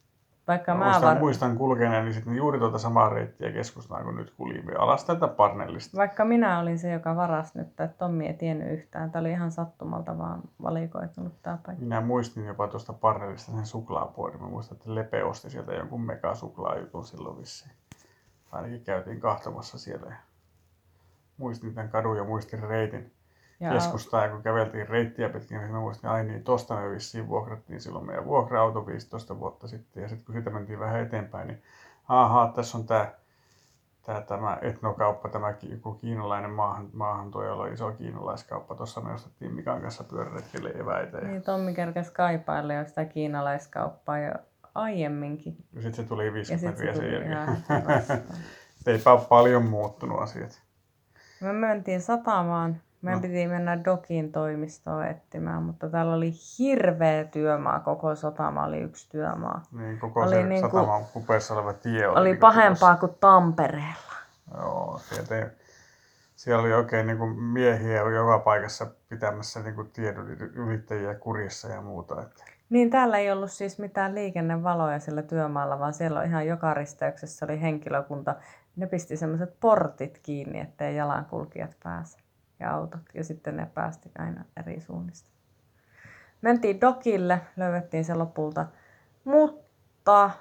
Vaikka 0.47 0.75
mä, 0.75 0.85
muistan, 0.85 1.09
var... 1.09 1.19
muistan 1.19 1.57
kulkeneeni 1.57 2.13
sitten 2.13 2.35
juuri 2.35 2.59
tuota 2.59 2.77
samaa 2.77 3.09
reittiä 3.09 3.51
keskustaan, 3.51 4.03
kun 4.03 4.15
nyt 4.15 4.33
kuljimme 4.38 4.73
alas 4.75 5.03
tätä 5.05 5.27
Parnellista. 5.27 5.97
Vaikka 5.97 6.25
minä 6.25 6.59
olin 6.59 6.79
se, 6.79 6.91
joka 6.91 7.15
varasi 7.15 7.57
nyt, 7.57 7.67
että 7.67 7.88
Tommi 7.88 8.27
ei 8.27 8.33
tiennyt 8.33 8.71
yhtään. 8.71 9.12
Tämä 9.12 9.21
oli 9.21 9.31
ihan 9.31 9.51
sattumalta 9.51 10.17
vaan 10.17 10.41
valikoitunut 10.62 11.41
tämä 11.41 11.57
paikka. 11.65 11.83
Minä 11.83 12.01
muistin 12.01 12.45
jopa 12.45 12.67
tuosta 12.67 12.93
Parnellista 12.93 13.51
sen 13.51 13.65
suklaapuodin. 13.65 14.41
Mä 14.41 14.47
muistan, 14.47 14.77
että 14.77 14.95
Lepe 14.95 15.23
osti 15.23 15.50
sieltä 15.50 15.73
jonkun 15.73 16.01
mega 16.01 16.35
suklaajutun 16.35 17.05
silloin 17.05 17.38
vissiin. 17.38 17.71
Ainakin 18.51 18.83
käytiin 18.83 19.19
kahtomassa 19.19 19.77
siellä. 19.77 20.15
Muistin 21.38 21.73
tämän 21.73 21.89
kadun 21.89 22.17
ja 22.17 22.23
muistin 22.23 22.63
reitin 22.63 23.12
Ja 23.60 23.72
keskustaa. 23.72 24.24
Ja 24.24 24.29
kun 24.29 24.43
käveltiin 24.43 24.89
reittiä 24.89 25.29
pitkin, 25.29 25.57
niin 25.57 25.72
mä 25.72 25.79
muistin, 25.79 26.10
ai 26.10 26.24
niin, 26.24 26.43
tosta 26.43 26.75
me 26.75 26.91
vissiin 26.91 27.27
vuokrattiin 27.27 27.81
silloin 27.81 28.05
meidän 28.05 28.25
vuokra-auto 28.25 28.86
15 28.86 29.39
vuotta 29.39 29.67
sitten. 29.67 30.03
Ja 30.03 30.10
sitten 30.10 30.25
kun 30.25 30.36
siitä 30.36 30.50
mentiin 30.50 30.79
vähän 30.79 31.01
eteenpäin, 31.01 31.48
niin 31.48 31.62
ahaa, 32.07 32.51
tässä 32.55 32.77
on 32.77 32.86
tämä 32.86 33.12
Tää, 34.05 34.22
tämä 34.22 34.57
etnokauppa, 34.62 35.29
tämä 35.29 35.53
joku 35.62 35.93
kiinalainen 35.93 36.51
maahan, 36.51 36.89
maahantuoja, 36.93 37.50
jolla 37.50 37.63
on 37.63 37.74
iso 37.74 37.91
kiinalaiskauppa. 37.91 38.75
Tuossa 38.75 39.01
me 39.01 39.13
ostettiin 39.13 39.53
Mikan 39.53 39.81
kanssa 39.81 40.03
pyöräretkelle 40.03 40.69
eväitä. 40.69 41.17
Ja, 41.17 41.27
niin 41.27 41.41
Tommi 41.41 41.74
kerkesi 41.74 42.13
kaipailla 42.13 42.74
jo 42.74 42.86
sitä 42.86 43.05
kiinalaiskauppaa 43.05 44.19
jo 44.19 44.33
aiemminkin. 44.75 45.57
ja 45.74 45.81
sitten 45.81 46.03
se 46.03 46.10
tuli 46.10 46.33
viisi 46.33 46.53
Ja 46.53 46.57
sitten 46.57 46.77
se 46.77 46.93
sen 46.93 47.13
jälkeen. 47.13 47.57
Eipä 48.88 49.12
ole 49.12 49.22
paljon 49.29 49.65
muuttunut 49.65 50.22
asiat. 50.22 50.62
Me 51.41 51.53
mentiin 51.53 52.01
satamaan. 52.01 52.81
Meidän 53.03 53.22
No. 53.22 53.27
piti 53.27 53.48
mennä 53.48 53.83
Dokin 53.86 54.31
toimistoon 54.31 55.05
etsimään, 55.05 55.63
mutta 55.63 55.89
täällä 55.89 56.13
oli 56.13 56.31
hirveä 56.60 57.24
työmaa. 57.24 57.79
Koko 57.79 58.15
satama 58.15 58.65
oli 58.65 58.79
yksi 58.79 59.10
työmaa. 59.10 59.63
Niin 59.72 60.00
koko 60.00 60.19
Oli 60.22 60.29
se 60.36 60.43
niinku- 60.43 60.69
sataman 60.77 61.05
kupeessa 61.13 61.53
oleva 61.53 61.74
tie 61.74 62.07
oli, 62.07 62.19
Oli 62.19 62.29
niinku 62.29 62.41
pahempaa 62.41 62.95
kuin 62.98 63.12
Tampereella. 63.19 64.13
Joo, 64.57 65.00
sieltä 65.03 65.38
ei, 65.38 65.45
siellä 66.36 66.62
oli 66.63 66.74
oikein 66.74 67.07
niin 67.07 67.17
kuin 67.17 67.39
miehiä 67.39 68.01
joka 68.01 68.39
paikassa 68.39 68.88
pitämässä 69.10 69.60
niin 69.60 69.75
kuin 69.75 69.89
tiedon 69.91 70.29
ylittäjiä 70.55 71.15
kurissa 71.15 71.67
ja 71.67 71.81
muuta. 71.81 72.22
Että. 72.22 72.43
Niin 72.69 72.89
täällä 72.89 73.17
ei 73.17 73.31
ollut 73.31 73.51
siis 73.51 73.79
mitään 73.79 74.15
liikennevaloja 74.15 75.00
sillä 75.00 75.22
työmaalla, 75.22 75.79
vaan 75.79 75.93
siellä 75.93 76.19
on 76.19 76.25
ihan 76.25 76.48
joka 76.48 76.74
risteyksessä 76.74 77.45
oli 77.45 77.62
henkilökunta. 77.62 78.36
Ne 78.75 78.88
pisti 78.88 79.17
semmoiset 79.17 79.60
portit 79.60 80.19
kiinni, 80.24 80.60
ettei 80.60 80.95
jalankulkijat 80.95 81.75
pääse 81.83 82.22
ja 82.63 82.75
autot. 82.75 83.01
Ja 83.13 83.24
sitten 83.24 83.58
ne 83.58 83.65
päästi 83.65 84.12
aina 84.17 84.46
eri 84.60 84.82
suunnista. 84.82 85.29
Mentiin 86.41 86.82
dokille, 86.82 87.41
löydettiin 87.58 88.05
se 88.05 88.15
lopulta. 88.15 88.65
Mutta, 89.24 90.32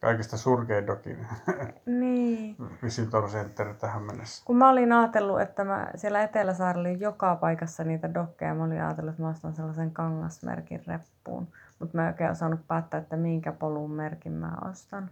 Kaikista 0.00 0.36
surkein 0.36 0.86
dokin 0.86 1.26
niin, 2.00 2.56
Visitor 2.82 3.28
Center 3.28 3.74
tähän 3.74 4.02
mennessä. 4.02 4.44
kun 4.46 4.56
mä 4.56 4.70
olin 4.70 4.92
ajatellut, 4.92 5.40
että 5.40 5.64
mä, 5.64 5.90
siellä 5.94 6.22
Eteläsaarella 6.22 6.88
oli 6.88 7.00
joka 7.00 7.36
paikassa 7.36 7.84
niitä 7.84 8.14
dokkeja, 8.14 8.54
mä 8.54 8.64
olin 8.64 8.82
ajatellut, 8.82 9.10
että 9.10 9.22
mä 9.22 9.28
ostan 9.28 9.54
sellaisen 9.54 9.90
kangasmerkin 9.90 10.82
reppuun. 10.86 11.48
Mutta 11.78 11.96
mä 11.96 12.02
en 12.02 12.08
oikein 12.12 12.30
osannut 12.30 12.68
päättää, 12.68 13.00
että 13.00 13.16
minkä 13.16 13.52
polun 13.52 13.90
merkin 13.90 14.32
mä 14.32 14.56
ostan. 14.70 15.10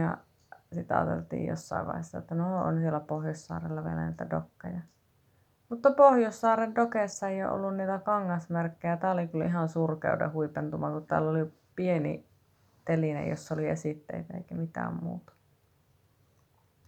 Ja 0.00 0.18
sitten 0.72 0.96
ajateltiin 0.96 1.46
jossain 1.46 1.86
vaiheessa, 1.86 2.18
että 2.18 2.34
no 2.34 2.64
on 2.64 2.78
siellä 2.78 3.00
Pohjoissaarella 3.00 3.84
vielä 3.84 4.06
niitä 4.08 4.30
dokkeja. 4.30 4.80
Mutta 5.68 5.90
Pohjoissaaren 5.90 6.74
dokeissa 6.74 7.28
ei 7.28 7.44
ole 7.44 7.52
ollut 7.52 7.76
niitä 7.76 7.98
kangasmerkkejä. 7.98 8.96
Tää 8.96 9.12
oli 9.12 9.28
kyllä 9.28 9.44
ihan 9.44 9.68
surkeuden 9.68 10.32
huipentuma, 10.32 10.90
kun 10.90 11.06
täällä 11.06 11.30
oli 11.30 11.52
pieni 11.76 12.26
teline, 12.84 13.28
jossa 13.28 13.54
oli 13.54 13.68
esitteitä 13.68 14.36
eikä 14.36 14.54
mitään 14.54 15.04
muuta. 15.04 15.32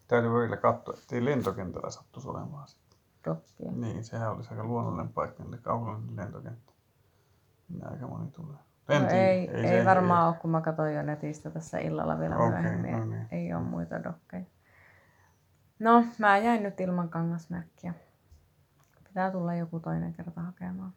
Täytyy 0.09 0.33
välillä 0.33 0.57
katsoa, 0.57 0.95
ettei 0.99 1.25
lentokentällä 1.25 1.91
sattuisi 1.91 2.29
olemaan 2.29 2.69
sitten. 2.69 2.99
Dokkia. 3.25 3.73
Niin, 3.73 4.05
sehän 4.05 4.33
olisi 4.33 4.51
aika 4.51 4.65
luonnollinen 4.65 5.13
paikka, 5.13 5.43
eli 5.43 5.59
kaupallinen 5.63 6.17
lentokenttä. 6.17 6.73
Minä 7.69 7.89
aika 7.89 8.07
moni 8.07 8.31
tulee. 8.31 8.57
No 8.89 8.95
En 8.95 9.07
tiedä, 9.07 9.23
ei, 9.25 9.51
ei, 9.51 9.67
ei 9.67 9.85
varmaan 9.85 10.29
ole, 10.29 10.37
kun 10.37 10.51
mä 10.51 10.61
katsoin 10.61 10.95
jo 10.95 11.03
netistä 11.03 11.51
tässä 11.51 11.79
illalla 11.79 12.19
vielä 12.19 12.37
Okei, 12.37 12.49
myöhemmin. 12.51 12.93
no 12.93 13.05
niin. 13.05 13.29
Ei 13.31 13.55
ole 13.55 13.63
muita 13.63 14.05
dokkeja. 14.05 14.45
No, 15.79 16.05
mä 16.19 16.39
jäin 16.39 16.63
nyt 16.63 16.81
ilman 16.81 17.09
kangasmerkkiä. 17.09 17.95
Pitää 19.19 19.31
tulla 19.31 19.55
joku 19.55 19.81
toinen 19.81 20.13
kerta 20.13 20.41
hakemaan. 20.41 20.93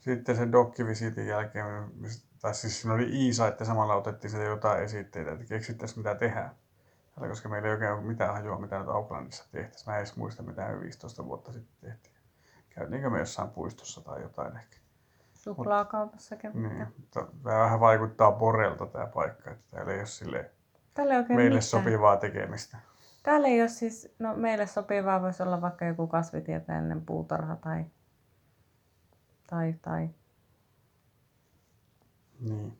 Sitten 0.00 0.36
sen 0.36 0.52
dokkivisiitin 0.52 1.26
jälkeen, 1.26 1.66
tai 2.40 2.54
siis 2.54 2.80
siinä 2.80 2.94
oli 2.94 3.24
Iisa, 3.24 3.48
että 3.48 3.64
samalla 3.64 3.94
otettiin 3.94 4.30
sieltä 4.30 4.46
jotain 4.46 4.82
esitteitä, 4.82 5.32
että 5.32 5.44
keksittäisiin 5.44 5.98
mitä 5.98 6.14
tehdään. 6.14 6.50
Täällä, 7.14 7.28
koska 7.28 7.48
meillä 7.48 7.68
ei 7.68 7.72
oikein 7.74 7.92
ole 7.92 8.00
mitään 8.00 8.34
hajua, 8.34 8.58
mitä 8.58 8.78
nyt 8.78 8.88
Aucklandissa 8.88 9.44
tehtäisiin. 9.52 9.90
Mä 9.90 9.94
en 9.94 9.98
edes 9.98 10.16
muista, 10.16 10.42
mitä 10.42 10.68
me 10.68 10.80
15 10.80 11.24
vuotta 11.24 11.52
sitten 11.52 11.90
tehtiin. 11.90 12.14
Käytiinkö 12.70 13.10
me 13.10 13.18
jossain 13.18 13.50
puistossa 13.50 14.00
tai 14.00 14.22
jotain 14.22 14.56
ehkä. 14.56 14.76
Suklaakaupassa 15.34 16.36
kävitte. 16.36 16.68
Niin, 16.68 16.86
mutta 16.98 17.26
tämä 17.42 17.60
vähän 17.60 17.80
vaikuttaa 17.80 18.32
Borelta 18.32 18.86
tämä 18.86 19.06
paikka, 19.06 19.50
että 19.50 19.64
täällä 19.70 19.92
ei 19.92 19.98
ole 19.98 20.06
sille 20.06 20.50
Täällä 20.94 21.14
ei 21.14 21.22
meille 21.28 21.44
mitään. 21.44 21.62
sopivaa 21.62 22.16
tekemistä. 22.16 22.93
Täällä 23.24 23.48
ei 23.48 23.60
ole 23.60 23.68
siis, 23.68 24.14
no 24.18 24.34
meille 24.36 24.66
sopivaa 24.66 25.22
voisi 25.22 25.42
olla 25.42 25.60
vaikka 25.60 25.84
joku 25.84 26.06
kasvitieteellinen 26.06 27.06
puutarha 27.06 27.56
tai, 27.56 27.84
tai, 29.46 29.74
tai 29.82 30.08
Niin. 32.40 32.78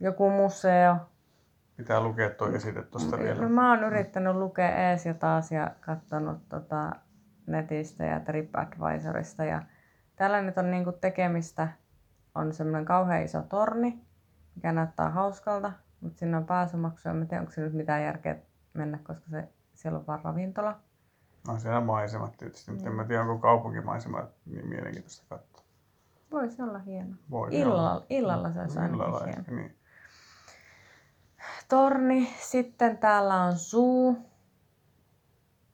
joku 0.00 0.30
museo. 0.30 0.96
Pitää 1.76 2.00
lukea 2.00 2.30
tuo 2.30 2.48
esite 2.48 2.82
tuosta 2.82 3.18
vielä. 3.18 3.42
No, 3.42 3.48
mä 3.48 3.70
oon 3.70 3.84
yrittänyt 3.84 4.36
lukea 4.36 4.90
ees 4.90 5.06
ja 5.06 5.14
taas 5.14 5.52
ja 5.52 5.70
katsonut 5.80 6.48
tota 6.48 6.90
netistä 7.46 8.04
ja 8.04 8.20
TripAdvisorista. 8.20 9.44
Ja 9.44 9.62
täällä 10.16 10.42
nyt 10.42 10.58
on 10.58 10.70
niinku 10.70 10.92
tekemistä, 10.92 11.68
on 12.34 12.52
semmoinen 12.52 12.84
kauhean 12.84 13.22
iso 13.22 13.42
torni, 13.42 14.04
mikä 14.54 14.72
näyttää 14.72 15.10
hauskalta, 15.10 15.72
mutta 16.00 16.18
sinne 16.18 16.36
on 16.36 16.46
pääsymaksu. 16.46 17.08
En 17.08 17.16
mä 17.16 17.24
tiedä, 17.24 17.40
onko 17.40 17.52
se 17.52 17.60
nyt 17.60 17.72
mitään 17.72 18.02
järkeä 18.02 18.36
mennä, 18.74 18.98
koska 18.98 19.30
se, 19.30 19.48
siellä 19.74 19.98
on 19.98 20.06
vaan 20.06 20.20
ravintola. 20.24 20.80
On 21.48 21.60
siellä 21.60 21.80
maisemat 21.80 22.36
tietysti, 22.36 22.70
mutta 22.70 22.88
en 22.88 22.94
mä 22.94 23.04
tiedä, 23.04 23.22
onko 23.22 23.38
kaupunkimaisema 23.38 24.28
niin 24.46 24.68
mielenkiintoista 24.68 25.24
katsoa. 25.28 25.64
Voisi 26.30 26.62
olla 26.62 26.78
hieno. 26.78 27.16
Voi 27.30 27.48
Illalla, 27.52 27.92
olla. 27.92 28.06
illalla 28.10 28.52
se 28.52 28.60
olisi 28.60 28.78
ainakin 28.78 28.94
Illalla 29.00 29.24
hieno. 29.24 29.38
ehkä, 29.38 29.52
niin. 29.52 29.76
Torni, 31.68 32.34
sitten 32.40 32.98
täällä 32.98 33.42
on 33.44 33.56
suu. 33.56 34.30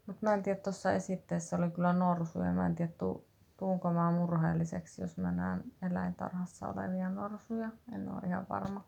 Mutta 0.06 0.26
mä 0.26 0.34
en 0.34 0.42
tiedä, 0.42 0.60
tuossa 0.60 0.92
esitteessä 0.92 1.56
oli 1.56 1.70
kyllä 1.70 1.92
norsuja. 1.92 2.52
Mä 2.52 2.66
en 2.66 2.74
tiedä, 2.74 2.92
tu, 2.98 3.24
tuunko 3.56 3.92
mä 3.92 4.10
murheelliseksi, 4.10 5.02
jos 5.02 5.18
mä 5.18 5.32
näen 5.32 5.64
eläintarhassa 5.82 6.68
olevia 6.68 7.08
norsuja. 7.10 7.68
En 7.94 8.08
ole 8.08 8.20
ihan 8.26 8.46
varma. 8.50 8.84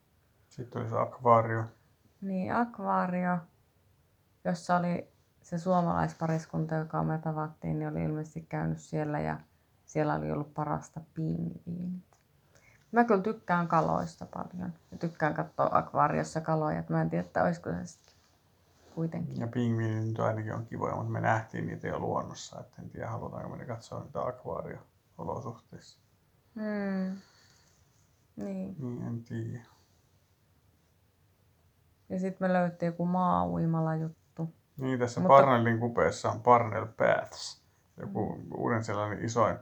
Sitten 0.49 0.83
oli 0.83 0.91
se 0.91 0.99
akvaario. 0.99 1.65
Niin, 2.21 2.55
akvaario, 2.55 3.39
jossa 4.45 4.77
oli 4.77 5.13
se 5.43 5.59
suomalaispariskunta, 5.59 6.75
joka 6.75 7.03
me 7.03 7.19
tavattiin, 7.19 7.79
niin 7.79 7.89
oli 7.89 8.03
ilmeisesti 8.03 8.41
käynyt 8.41 8.79
siellä 8.79 9.21
ja 9.21 9.41
siellä 9.85 10.15
oli 10.15 10.33
ollut 10.33 10.55
parasta 10.55 11.01
pingviinit. 11.15 12.03
Mä 12.93 13.05
kyllä 13.05 13.23
tykkään 13.23 13.69
kaloista 13.69 14.27
paljon. 14.27 14.73
Ja 14.91 14.99
tykkään 14.99 15.35
katsoa 15.35 15.69
akvaariossa 15.73 16.41
kaloja, 16.41 16.85
mä 16.89 17.01
en 17.01 17.11
tiedä, 17.11 17.25
että 17.25 17.45
olisiko 17.45 17.71
se 17.71 17.87
sitten 17.87 18.15
kuitenkin. 18.95 19.41
Ja 19.41 19.47
pingviinit 19.47 20.09
nyt 20.09 20.19
ainakin 20.19 20.55
on 20.55 20.67
kivoja, 20.67 20.97
mutta 20.97 21.11
me 21.11 21.21
nähtiin 21.21 21.67
niitä 21.67 21.89
jo 21.89 21.99
luonnossa. 21.99 22.61
Et 22.61 22.79
en 22.79 22.91
tiedä, 22.91 23.11
halutaanko 23.11 23.57
me 23.57 23.65
katsoa 23.65 24.05
niitä 24.05 24.21
akvaario-olosuhteissa. 24.21 26.01
Mm. 26.55 27.17
Niin. 28.37 28.77
Niin, 28.79 29.03
en 29.03 29.25
tiedä. 29.25 29.65
Ja 32.09 32.19
sitten 32.19 32.49
me 32.49 32.53
löydettiin 32.53 32.87
joku 32.87 33.07
maa-uimala 33.07 33.97
juttu. 33.97 34.22
Niin, 34.77 34.99
tässä 34.99 35.21
Mutta-. 35.21 35.35
Parnellin 35.35 35.81
kupeessa 35.81 36.31
on 36.31 36.41
Parnell 36.41 36.87
Paths. 36.87 37.63
Joku 38.01 38.35
Mm. 38.37 38.43
uuden 38.57 38.85
sellainen 38.85 39.25
isoin 39.25 39.57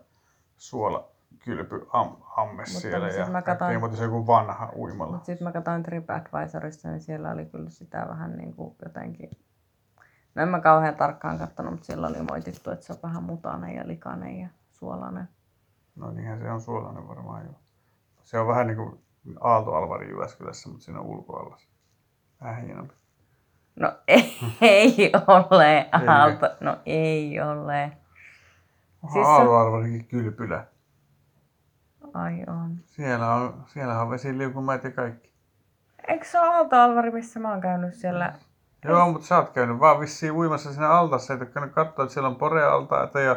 suolakylpy 0.57 1.87
am, 1.93 2.17
amme 2.37 2.53
Mutta 2.57 2.81
siellä. 2.81 3.09
Ja 3.09 3.27
mä 3.27 3.43
katsoin- 3.43 3.81
mutta 3.81 3.97
se 3.97 4.05
joku 4.05 4.27
vanha 4.27 4.73
uimala. 4.77 5.11
Mutta 5.13 5.27
sitten 5.27 5.45
mä 5.49 5.53
katsoin 5.53 5.83
TripAdvisorista, 5.83 6.89
niin 6.89 7.01
siellä 7.01 7.31
oli 7.31 7.47
kyllä 7.47 7.71
sitä 7.71 8.07
vähän 8.09 8.37
niin 8.37 8.55
kuin 8.55 8.77
jotenkin... 8.85 9.31
No 10.35 10.43
en 10.43 10.49
mä 10.49 10.61
kauhean 10.61 10.95
tarkkaan 10.97 11.39
katsonut, 11.39 11.73
mutta 11.73 11.87
siellä 11.87 12.07
oli 12.07 12.23
moitittu, 12.23 12.71
että 12.71 12.87
se 12.87 12.93
on 12.93 12.99
vähän 13.03 13.23
mutainen 13.23 13.75
ja 13.75 13.87
likainen 13.89 14.39
ja 14.41 14.49
suolainen. 14.73 15.29
No 15.97 16.11
niinhän 16.11 16.39
se 16.39 16.51
on 16.51 16.61
suolainen 16.61 17.09
varmaan 17.09 17.47
jo. 17.47 17.53
Se 18.23 18.39
on 18.39 18.47
vähän 18.49 18.67
niin 18.67 18.77
kuin 18.77 19.01
Aalto-Alvari 19.41 20.09
Jyväskylässä, 20.09 20.69
mutta 20.69 20.85
siinä 20.85 21.01
on 21.01 21.07
ulkoalla. 21.07 21.57
Vähän 22.43 22.65
hienompi. 22.65 22.95
No 23.77 23.93
ei 24.61 25.13
ole? 25.51 25.89
Aalto. 26.07 26.49
No 26.61 26.77
ei 26.87 27.41
ole. 27.41 27.93
Siis 29.01 29.13
se- 29.13 29.21
Aalto-Alvarikin 29.31 30.05
kylpylä. 30.05 30.65
Ai 32.15 32.45
on. 32.47 32.77
Siellä 32.87 33.35
on, 33.35 33.65
siellä 33.67 34.01
on 34.01 34.11
vesiliukumäät 34.11 34.85
ja 34.85 34.91
kaikki. 34.91 35.31
Eikö 36.09 36.25
se 36.25 36.41
ole 36.41 36.49
Aalto-Alvari, 36.49 37.11
missä 37.11 37.41
mä 37.41 37.51
oon 37.51 37.61
käynyt 37.61 37.95
siellä? 37.95 38.33
Joo, 38.85 39.13
mutta 39.13 39.27
sä 39.27 39.37
oot 39.37 39.51
käynyt 39.51 39.81
vaan 39.81 40.01
vissiin 40.01 40.33
uimassa 40.33 40.73
siinä 40.73 40.89
altassa, 40.91 41.35
et 41.35 41.41
ole 41.41 41.49
käynyt 41.51 41.75
katsoa, 41.75 42.03
että 42.03 42.13
siellä 42.13 42.29
on 42.29 42.37
porealtaita 42.37 43.21
ja 43.21 43.37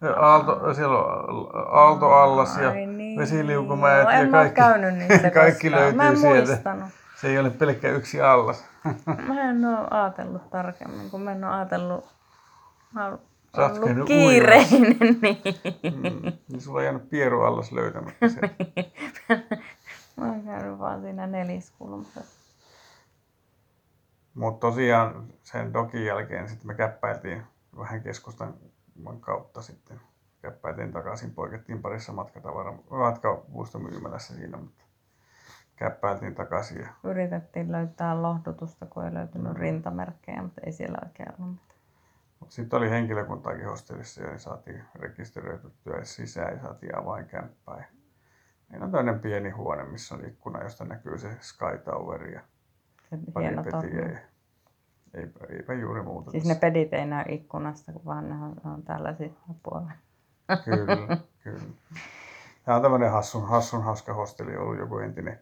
ja 0.00 0.12
aalto, 0.20 0.74
siellä 0.74 0.98
on 0.98 1.48
aaltoallas 1.72 2.56
ja 2.58 2.68
Ai 2.70 2.86
niin. 2.86 3.18
vesiliukumäet 3.20 4.04
no, 4.04 4.10
ja 4.10 4.28
kaikki, 4.30 4.54
käynyt 4.56 4.94
niissä 4.94 5.30
kaikki 5.40 5.70
löytyy 5.70 5.96
Mä 5.96 6.08
en 6.08 6.16
sieltä. 6.16 6.50
muistanut. 6.52 6.88
Se 7.20 7.28
ei 7.28 7.38
ole 7.38 7.50
pelkkä 7.50 7.90
yksi 7.90 8.20
allas. 8.20 8.64
Mä 9.28 9.50
en 9.50 9.64
oo 9.64 9.88
ajatellut 9.90 10.50
tarkemmin, 10.50 11.10
kun 11.10 11.22
mä 11.22 11.32
en 11.32 11.44
oo 11.44 11.52
ajatellut... 11.52 12.04
Mä 12.92 13.04
oon 13.04 13.18
ollut 13.58 14.06
kiireinen, 14.06 14.96
niin. 15.22 15.42
Mm, 15.82 16.32
niin 16.48 16.60
sulla 16.60 16.78
on 16.78 16.84
jäänyt 16.84 17.10
pieruallas 17.10 17.72
löytämättä 17.72 18.28
se. 18.28 18.40
Mä 20.16 20.26
oon 20.26 20.42
käynyt 20.42 20.78
vaan 20.78 21.00
siinä 21.00 21.26
neliskulmassa. 21.26 22.20
Mutta 24.34 24.66
tosiaan 24.66 25.26
sen 25.42 25.72
dokin 25.72 26.04
jälkeen 26.04 26.48
sitten 26.48 26.66
me 26.66 26.74
käppäiltiin 26.74 27.42
vähän 27.78 28.02
keskustan 28.02 28.54
kautta 29.20 29.62
sitten. 29.62 30.00
Käppäiltiin 30.42 30.92
takaisin, 30.92 31.34
poikettiin 31.34 31.82
parissa 31.82 32.12
matkatavara, 32.12 32.74
matkapuustomyymälässä 32.90 34.34
siinä, 34.34 34.56
mutta 34.56 34.85
käppäiltiin 35.76 36.34
takaisin 36.34 36.80
ja 36.80 36.88
Yritettiin 37.04 37.72
löytää 37.72 38.22
lohdutusta, 38.22 38.86
kun 38.86 39.04
ei 39.04 39.14
löytynyt 39.14 39.52
Mm. 39.52 39.58
rintamerkkejä, 39.60 40.42
mutta 40.42 40.60
ei 40.64 40.72
siellä 40.72 40.98
oikein 41.06 41.28
ollut 41.38 41.52
mitään. 41.52 41.76
Mutta 42.40 42.54
sitten 42.54 42.76
oli 42.76 42.90
henkilökuntaakin 42.90 43.64
hostellissa 43.66 44.22
ja 44.22 44.28
niin 44.28 44.38
saatiin 44.38 44.82
rekisteröityä 44.94 46.00
sisään 46.02 46.52
ja 46.54 46.60
saatiin 46.62 46.98
avainkämppää. 46.98 47.76
Ja 47.78 47.84
Meillä 48.68 48.84
on 48.84 48.90
tämmöinen 48.92 49.20
pieni 49.20 49.50
huone, 49.50 49.84
missä 49.84 50.14
on 50.14 50.24
ikkuna, 50.24 50.62
josta 50.62 50.84
näkyy 50.84 51.18
se 51.18 51.36
Sky 51.40 51.78
Tower 51.84 52.26
ja 52.28 52.40
Se 53.10 53.18
pari 53.32 53.46
petiä. 53.56 53.70
torni. 53.70 53.96
Ja 54.12 54.18
eipä, 55.14 55.40
eipä 55.48 55.74
juuri 55.74 56.02
muuta. 56.02 56.30
Siis 56.30 56.44
ne 56.44 56.48
tässä. 56.54 56.60
pedit 56.60 56.92
ei 56.92 57.06
näy 57.06 57.24
ikkunasta, 57.28 57.92
kun 57.92 58.04
vaan 58.04 58.28
ne 58.28 58.34
on, 58.34 58.56
ne 58.64 58.70
on 58.70 58.82
tällä 58.82 59.14
puolella. 59.62 59.92
Kyllä, 60.64 61.16
kyllä. 61.44 61.60
Tämä 62.64 62.76
on 62.76 62.82
tämmöinen 62.82 63.10
hassun, 63.10 63.48
hassun 63.48 63.82
hauska 63.84 64.14
hosteli 64.14 64.56
ollut 64.56 64.78
joku 64.78 64.98
entinen. 64.98 65.40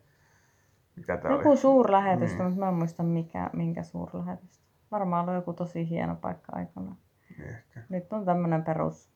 Mikä 0.97 1.17
tää 1.17 1.33
Joku 1.33 1.49
oli? 1.49 1.57
suurlähetystö, 1.57 2.37
Niin. 2.37 2.45
mutta 2.47 2.61
mä 2.61 2.69
en 2.69 2.75
muista 2.75 3.03
mikä, 3.03 3.51
minkä 3.53 3.83
suurlähetystö. 3.83 4.65
Varmaan 4.91 5.29
oli 5.29 5.37
joku 5.37 5.53
tosi 5.53 5.89
hieno 5.89 6.17
paikka 6.17 6.53
aikana. 6.57 6.97
Niin 7.39 7.49
Ehkä. 7.49 7.81
Nyt 7.89 8.13
on 8.13 8.25
tämmönen 8.25 8.65
perus. 8.65 9.11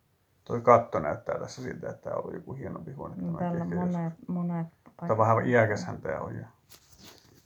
Toi 0.45 0.61
katto 0.61 0.99
näyttää 0.99 1.39
tässä 1.39 1.63
siltä, 1.63 1.91
että 1.91 2.03
tämä 2.03 2.17
on 2.17 2.23
ollut 2.23 2.35
joku 2.35 2.53
hienompi 2.53 2.93
huone. 2.93 3.17
Tämä 3.17 3.39
täällä 3.39 3.65
monet, 3.65 4.13
monet 4.29 4.67
Tämä 4.97 5.13
on 5.13 5.19
vähän 5.19 5.47
iäkäshän 5.47 6.01
tämä 6.01 6.21
on. 6.21 6.37
Ja 6.37 6.47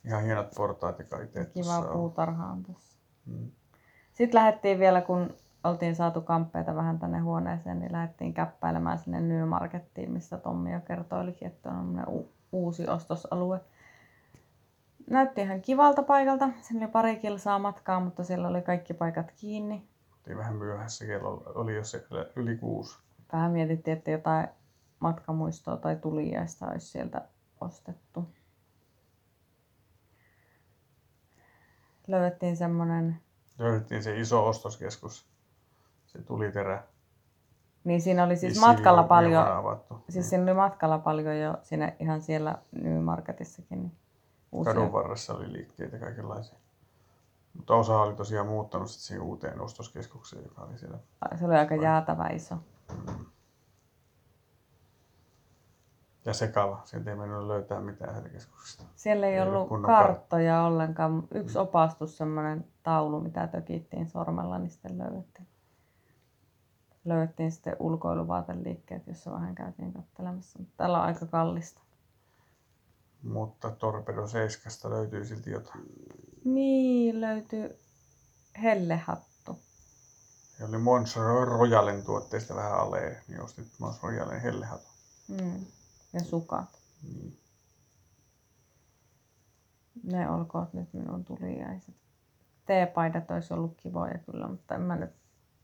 ihan 0.05 0.23
hienot 0.23 0.51
portaat 0.55 0.99
ja 0.99 1.05
kaikki. 1.05 1.39
Kiva 1.53 1.81
puutarha 1.93 2.45
on 2.45 2.63
tässä. 2.63 2.97
Mm. 3.25 3.51
Sitten 4.13 4.39
lähdettiin 4.39 4.79
vielä, 4.79 5.01
kun 5.01 5.33
oltiin 5.63 5.95
saatu 5.95 6.21
kamppeita 6.21 6.75
vähän 6.75 6.99
tänne 6.99 7.19
huoneeseen, 7.19 7.79
niin 7.79 7.91
lähdettiin 7.91 8.33
käppäilemään 8.33 8.99
sinne 8.99 9.21
Newmarkettiin, 9.21 10.11
missä 10.11 10.37
Tommi 10.37 10.73
jo 10.73 10.79
kertoilikin, 10.79 11.47
että 11.47 11.69
on 11.69 12.03
uusi 12.51 12.87
ostosalue. 12.87 13.59
Näytti 15.09 15.41
ihan 15.41 15.61
kivalta 15.61 16.03
paikalta. 16.03 16.49
Siinä 16.61 16.85
oli 16.85 16.91
pari 16.91 17.15
kilsaa 17.15 17.59
matkaa, 17.59 17.99
mutta 17.99 18.23
siellä 18.23 18.47
oli 18.47 18.61
kaikki 18.61 18.93
paikat 18.93 19.31
kiinni. 19.31 19.87
Oltiin 20.17 20.37
vähän 20.37 20.55
myöhässä, 20.55 21.05
kello 21.05 21.43
oli 21.55 21.75
jo 21.75 21.83
siellä 21.83 22.25
yli 22.35 22.57
kuusi. 22.57 22.99
Vähän 23.33 23.51
mietittiin, 23.51 23.97
että 23.97 24.11
jotain 24.11 24.47
matkamuistoa 24.99 25.77
tai 25.77 25.95
tuliaista 25.95 26.67
olisi 26.67 26.87
sieltä 26.87 27.21
ostettu. 27.61 28.27
Löydettiin 32.07 32.57
semmonen, 32.57 33.19
Löydettiin 33.59 34.03
se 34.03 34.19
iso 34.19 34.47
ostoskeskus, 34.47 35.27
se 36.05 36.21
tuliterä. 36.21 36.83
niin 37.83 38.01
siinä 38.01 38.23
oli 38.23 38.35
siis 38.35 38.49
Vissiin 38.53 38.69
matkalla 38.69 39.01
jo- 39.01 39.07
paljon, 39.07 39.45
siis 40.09 40.29
siinä 40.29 40.43
oli 40.43 40.53
matkalla 40.53 40.99
paljon 40.99 41.39
jo 41.39 41.57
siinä, 41.61 41.93
ihan 41.99 42.21
siellä 42.21 42.57
Newmarketissakin. 42.71 43.81
Niin 43.81 43.91
uusia. 44.53 44.73
Kadun 44.73 44.93
varressa 44.93 45.33
oli 45.33 45.53
liikkeitä 45.53 45.97
kaikenlaisia. 45.99 46.57
Mutta 47.53 47.75
osa 47.75 48.01
oli 48.01 48.15
tosiaan 48.15 48.47
muuttanut 48.47 48.89
sit 48.91 49.01
siihen 49.01 49.23
uuteen 49.23 49.61
ostoskeskukseen, 49.61 50.43
joka 50.43 50.61
oli 50.61 50.77
siellä. 50.77 50.97
Se 51.39 51.45
oli 51.45 51.55
aika 51.55 51.75
jäätävä 51.75 52.27
iso. 52.27 52.55
Ja 56.25 56.33
sekava. 56.33 56.81
Sieltä 56.85 57.09
ei 57.09 57.15
mennyt 57.15 57.43
löytää 57.43 57.79
mitään 57.79 58.13
sieltä 58.13 58.29
keskuksesta. 58.29 58.83
Siellä 58.95 59.27
ei 59.27 59.33
Ei 59.33 59.41
ollut 59.41 59.71
ollut 59.71 59.85
karttoja 59.85 60.63
ollenkaan. 60.63 61.11
mutta 61.11 61.37
Yksi 61.37 61.57
opastus, 61.57 62.17
semmoinen 62.17 62.65
taulu, 62.83 63.19
mitä 63.21 63.47
tökittiin 63.47 64.07
sormella, 64.07 64.59
niin 64.59 64.69
sitten 64.69 64.97
löydettiin. 64.97 65.47
Löydettiin 67.05 67.51
sitten 67.51 67.75
ulkoiluvaateliikkeet, 67.79 69.07
jossa 69.07 69.31
vähän 69.31 69.55
käytiin 69.55 69.93
katselemassa. 69.93 70.59
Mutta 70.59 70.73
täällä 70.77 70.97
on 70.97 71.05
aika 71.05 71.25
kallista. 71.25 71.81
Mutta 73.23 73.71
Torpedo 73.71 74.27
7 74.27 74.91
löytyy 74.91 75.25
silti 75.25 75.51
jotain. 75.51 75.83
Niin, 76.45 77.21
löytyy 77.21 77.79
hellehattu. 78.61 79.59
Ja 80.59 80.65
oli 80.65 80.77
Mons 80.77 81.15
Royalen 81.45 82.03
tuotteista 82.03 82.55
vähän 82.55 82.73
alle, 82.73 83.23
niin 83.27 83.41
ostit 83.41 83.67
Mons 83.79 84.03
Royalen 84.03 84.41
hellehaton. 84.41 84.91
Mm. 85.27 85.65
Ja 86.13 86.19
sukat. 86.19 86.79
Niin. 87.03 87.39
Ne 90.03 90.29
olkoot 90.29 90.73
nyt 90.73 90.93
minun 90.93 91.25
tuliaiset. 91.25 91.95
Teepaidat 92.65 93.31
olisi 93.31 93.53
ollut 93.53 93.77
kivoja 93.77 94.17
kyllä, 94.17 94.47
mutta 94.47 94.75
en 94.75 94.81
mä 94.81 94.95
nyt 94.95 95.15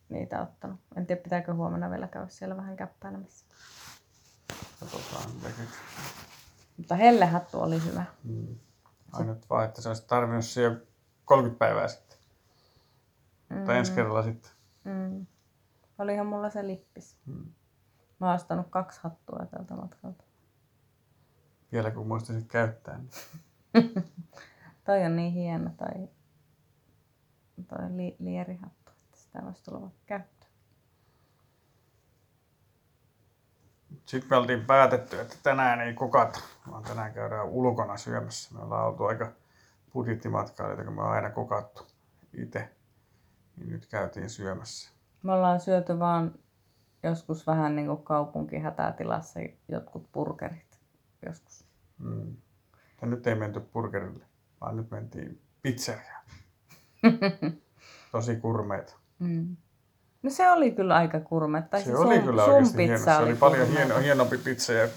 niitä 0.10 0.42
ottanut. 0.42 0.80
En 0.96 1.06
tiedä, 1.06 1.22
pitääkö 1.22 1.54
huomenna 1.54 1.90
vielä 1.90 2.08
käydä 2.08 2.28
siellä 2.28 2.58
vähän 2.58 2.76
käppäilemässä. 2.78 3.46
Katsotaan 4.80 5.32
mitä 5.36 5.48
keksitään. 5.48 6.39
Mutta 6.80 6.96
hellehattu 6.96 7.62
oli 7.62 7.84
hyvä. 7.86 8.06
Mm. 8.24 8.56
Ainut 9.12 9.50
vaan, 9.50 9.66
että 9.66 9.82
se 9.82 9.90
olisi 9.90 10.08
tarvinnut 10.08 10.56
jo 10.64 10.88
30 11.26 11.60
päivää 11.60 11.88
sitten. 11.88 12.18
Mutta 13.50 13.74
ensi 13.74 13.92
kerralla 13.92 14.24
sitten. 14.24 14.52
Mm. 14.84 15.26
Olihan 15.98 16.28
mulla 16.28 16.50
se 16.50 16.68
lippis. 16.68 17.18
Mm. 17.26 17.46
Mä 18.20 18.28
oon 18.28 18.36
ostanut 18.36 18.68
kaksi 18.70 19.00
hattua 19.04 19.46
tältä 19.52 19.74
matkalta. 19.74 20.24
Vielä 21.72 21.92
kun 21.92 22.08
muistaisit 22.08 22.48
käyttää. 22.48 22.98
Niin. 22.98 23.94
toi 24.86 25.06
on 25.06 25.16
niin 25.16 25.34
hieno 25.34 25.72
toi, 25.78 26.10
toi 27.68 27.98
li, 27.98 28.16
lierihattu, 28.20 28.92
että 29.06 29.18
sitä 29.20 29.42
voisi 29.46 29.64
tulla 29.64 29.82
vaikka 29.82 30.20
Sitten 34.10 34.30
me 34.30 34.36
oltiin 34.36 34.66
päätetty, 34.66 35.20
että 35.20 35.36
tänään 35.44 35.82
ei 35.82 35.94
kokata, 35.94 36.40
vaan 36.72 36.84
tänään 36.84 37.14
käydään 37.14 37.50
ulkona 37.50 37.98
syömässä. 37.98 38.56
Me 38.56 38.64
ollaan 38.64 38.88
oltu 38.88 39.06
aika 39.06 39.32
budjettimatkailijoita, 39.94 40.84
kun 40.84 40.94
me 40.94 41.02
ollaan 41.02 41.16
aina 41.16 41.30
kokattu 41.30 41.88
itse. 42.34 42.70
Niin 43.58 43.70
nyt 43.70 43.86
käytiin 43.86 44.30
syömässä. 44.30 44.92
Me 45.24 45.34
ollaan 45.34 45.60
syöty 45.60 46.00
vaan 46.00 46.36
joskus 47.04 47.48
vähän 47.48 47.76
niin 47.76 47.88
kuin 47.88 48.04
kaupunkihätätilassa 48.04 49.40
jotkut 49.68 50.12
burgerit 50.12 50.80
joskus. 51.26 51.66
Mm. 51.98 52.38
Ja 53.02 53.08
nyt 53.08 53.28
ei 53.28 53.36
menty 53.36 53.60
burgerille, 53.60 54.26
vaan 54.62 54.78
nyt 54.78 54.92
mentiin 54.92 55.42
pizzeriaan. 55.62 56.26
Tosi 58.12 58.36
kurmeita. 58.36 58.94
Mm. 59.20 59.58
No 60.24 60.30
se 60.30 60.52
oli 60.52 60.72
kyllä 60.72 60.96
aika 60.96 61.20
kurme. 61.20 61.62
Tai 61.62 61.80
Se 61.82 61.86
se 61.86 61.98
oli 61.98 62.16
sun, 62.16 62.24
kyllä 62.26 62.46
sun 62.46 62.64
pizza 62.64 62.78
hieno. 62.78 62.98
Se 63.04 63.18
oli 63.18 63.36
paljon 63.36 63.68
kurmeita. 63.68 63.86
hieno, 63.86 64.00
hienompi 64.04 64.38
pizza 64.38 64.74
ja 64.74 64.88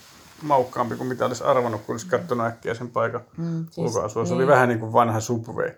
maukkaampi 0.43 0.97
kuin 0.97 1.07
mitä 1.09 1.27
olisi 1.27 1.45
arvannut, 1.45 1.81
kun 1.83 1.93
olisi 1.93 2.07
katsonut 2.07 2.47
äkkiä 2.47 2.75
sen 2.75 2.91
paikan 2.91 3.21
Mm, 3.37 3.67
siis, 3.71 3.87
ulkoasua. 3.97 4.25
Se 4.25 4.31
niin. 4.31 4.39
oli 4.43 4.47
vähän 4.47 4.69
niin 4.69 4.81
kuin 4.81 4.93
vanha 4.93 5.21
Subway. 5.21 5.71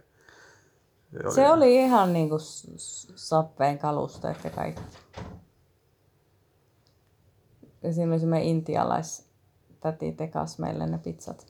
Se 1.12 1.34
Se 1.34 1.50
oli 1.50 1.76
ihan 1.76 2.12
niinku 2.12 2.38
s- 2.38 2.68
s- 2.76 3.12
Subwayn 3.16 3.78
kalusteet 3.78 4.44
ja 4.44 4.50
kaikki. 4.50 4.82
Ja 7.82 7.92
siinä 7.92 8.12
oli 8.12 8.20
semmoinen 8.20 8.48
intialais 8.48 9.26
täti 9.80 10.12
tekas 10.12 10.58
meille 10.58 10.86
ne 10.86 10.98
pizzat. 10.98 11.46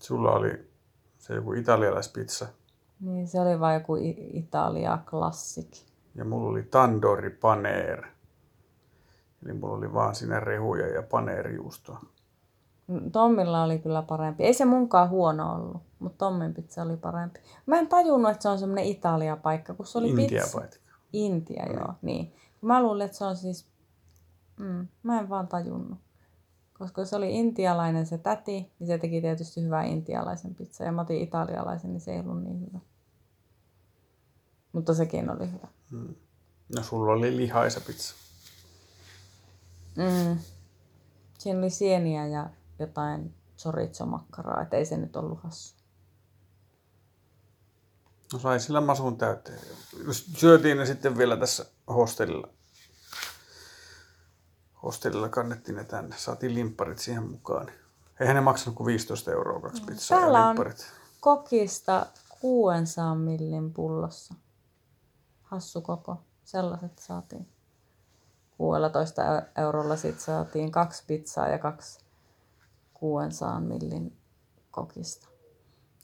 Sulla 0.00 0.32
oli 0.32 0.70
se 1.18 1.34
joku 1.34 1.52
italialaispizza 1.52 2.46
Niin 3.00 3.28
se 3.28 3.40
oli 3.40 3.60
vaan 3.60 3.74
joku 3.74 3.96
Italia 4.32 4.98
Classic. 5.06 5.89
Ja 6.20 6.24
mulla 6.24 6.48
oli 6.50 6.62
tandoori 6.62 7.30
paneer. 7.30 8.06
Eli 9.44 9.52
mulla 9.52 9.76
oli 9.76 9.92
vaan 9.92 10.14
siinä 10.14 10.40
rehuja 10.40 10.86
ja 10.86 11.02
paneerijuustoa. 11.02 12.00
Mm, 12.86 13.10
Tommilla 13.10 13.62
oli 13.62 13.78
kyllä 13.78 14.02
parempi. 14.02 14.44
Ei 14.44 14.54
se 14.54 14.64
munkaan 14.64 15.10
huono 15.10 15.54
ollut, 15.54 15.82
mutta 15.98 16.18
Tommin 16.18 16.54
pizza 16.54 16.82
oli 16.82 16.96
parempi. 16.96 17.40
Mä 17.66 17.78
en 17.78 17.88
tajunnut, 17.88 18.30
että 18.30 18.42
se 18.42 18.48
on 18.48 18.58
semmoinen 18.58 18.84
Italia-paikka, 18.84 19.74
kun 19.74 19.86
se 19.86 19.98
oli 19.98 20.08
Intia 20.08 20.42
pizza. 20.42 20.58
paikka. 20.58 20.92
Intia, 21.12 21.66
joo. 21.72 21.94
Niin. 22.02 22.32
Mä 22.60 22.82
luulin, 22.82 23.04
että 23.04 23.18
se 23.18 23.24
on 23.24 23.36
siis... 23.36 23.68
Mm, 24.60 24.88
mä 25.02 25.20
en 25.20 25.28
vaan 25.28 25.48
tajunnut. 25.48 25.98
Koska 26.78 27.04
se 27.04 27.16
oli 27.16 27.38
intialainen 27.38 28.06
se 28.06 28.18
täti, 28.18 28.72
niin 28.78 28.86
se 28.86 28.98
teki 28.98 29.20
tietysti 29.20 29.62
hyvää 29.62 29.84
intialaisen 29.84 30.54
pizza. 30.54 30.84
Ja 30.84 30.92
mä 30.92 31.00
otin 31.00 31.20
italialaisen, 31.20 31.92
niin 31.92 32.00
se 32.00 32.12
ei 32.12 32.20
ollut 32.20 32.42
niin 32.42 32.60
hyvä. 32.60 32.78
Mutta 34.72 34.94
sekin 34.94 35.30
oli 35.30 35.48
hyvä. 35.52 35.68
No 36.76 36.82
sulla 36.82 37.12
oli 37.12 37.36
lihaisa 37.36 37.80
pizza. 37.80 38.14
Mm. 39.96 40.38
Siinä 41.38 41.58
oli 41.58 41.70
sieniä 41.70 42.26
ja 42.26 42.50
jotain 42.78 43.34
chorizo-makkaraa, 43.58 44.62
et 44.62 44.74
ei 44.74 44.86
se 44.86 44.96
nyt 44.96 45.16
ollut 45.16 45.42
hassu. 45.42 45.74
No 48.32 48.38
sai 48.38 48.60
sillä 48.60 48.80
masun 48.80 49.16
täyteen. 49.18 49.58
Syötiin 50.12 50.76
ne 50.78 50.86
sitten 50.86 51.18
vielä 51.18 51.36
tässä 51.36 51.66
hostellilla. 51.88 52.48
Hostellilla 54.82 55.28
kannettiin 55.28 55.76
ne 55.76 55.84
tänne. 55.84 56.16
Saatiin 56.18 56.54
limpparit 56.54 56.98
siihen 56.98 57.30
mukaan. 57.30 57.70
Eihän 58.20 58.34
ne 58.36 58.40
maksanut 58.40 58.76
kuin 58.76 58.86
15 58.86 59.30
euroa 59.32 59.60
kaksi 59.60 59.82
pizzaa 59.82 60.18
Täällä 60.18 60.38
ja 60.38 60.42
on- 60.44 60.48
limpparit. 60.48 60.86
Kokista 61.20 62.06
600 62.40 63.14
millin 63.14 63.72
pullossa. 63.72 64.34
Hassu 65.50 65.80
koko. 65.80 66.16
Sellaiset 66.44 66.98
saatiin. 66.98 67.48
16 68.58 69.22
eu- 69.22 69.62
eurolla 69.62 69.96
sit 69.96 70.20
saatiin 70.20 70.72
kaksi 70.72 71.04
pizzaa 71.06 71.48
ja 71.48 71.58
kaksi 71.58 72.00
600 72.94 73.60
millin 73.60 74.16
kokista. 74.70 75.28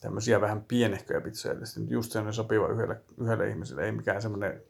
Tämmöisiä 0.01 0.41
vähän 0.41 0.65
pienehköjä 0.65 1.21
pizzoja. 1.21 1.55
Tietysti 1.55 1.81
just 1.89 2.13
sellainen 2.13 2.35
sopiva 2.35 2.69
yhdelle, 2.69 3.01
yhdelle 3.19 3.49
ihmiselle. 3.49 3.85
Ei 3.85 3.93
mikään 3.93 4.23
semmoinen 4.23 4.63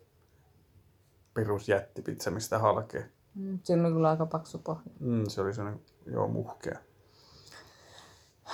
perusjättipizza, 1.35 2.31
mistä 2.31 2.59
halkee. 2.59 3.11
Mm, 3.35 3.59
Siinä 3.63 3.83
oli 3.85 3.93
kyllä 3.93 4.11
aika 4.11 4.27
paksu 4.27 4.59
pohja. 4.59 4.93
Mm, 5.01 5.25
se 5.29 5.41
oli 5.41 5.55
sellainen, 5.55 5.83
joo, 6.07 6.29
muhkea. 6.29 6.79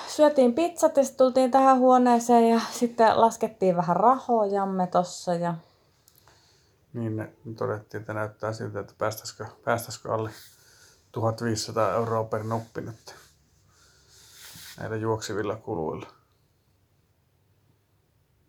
Syötiin 0.08 0.54
pizzat 0.54 0.96
ja 0.96 1.04
sitten 1.04 1.18
tultiin 1.26 1.50
tähän 1.50 1.78
huoneeseen 1.78 2.48
ja 2.48 2.60
sitten 2.70 3.20
laskettiin 3.20 3.76
vähän 3.76 3.96
rahojamme 3.96 4.86
tossa 4.86 5.34
ja 5.34 5.54
Niin 6.92 7.16
ne 7.16 7.32
todettiin, 7.56 8.00
että 8.00 8.14
näyttää 8.14 8.52
siltä, 8.52 8.80
että 8.80 8.94
päästäisikö, 8.98 9.46
päästäisikö 9.64 10.14
alle 10.14 10.30
1500 11.12 11.92
euroa 11.94 12.24
per 12.24 12.44
nuppi 12.44 12.80
nyt 12.80 13.14
näillä 14.80 14.96
juoksevilla 14.96 15.56
kuluilla. 15.56 16.06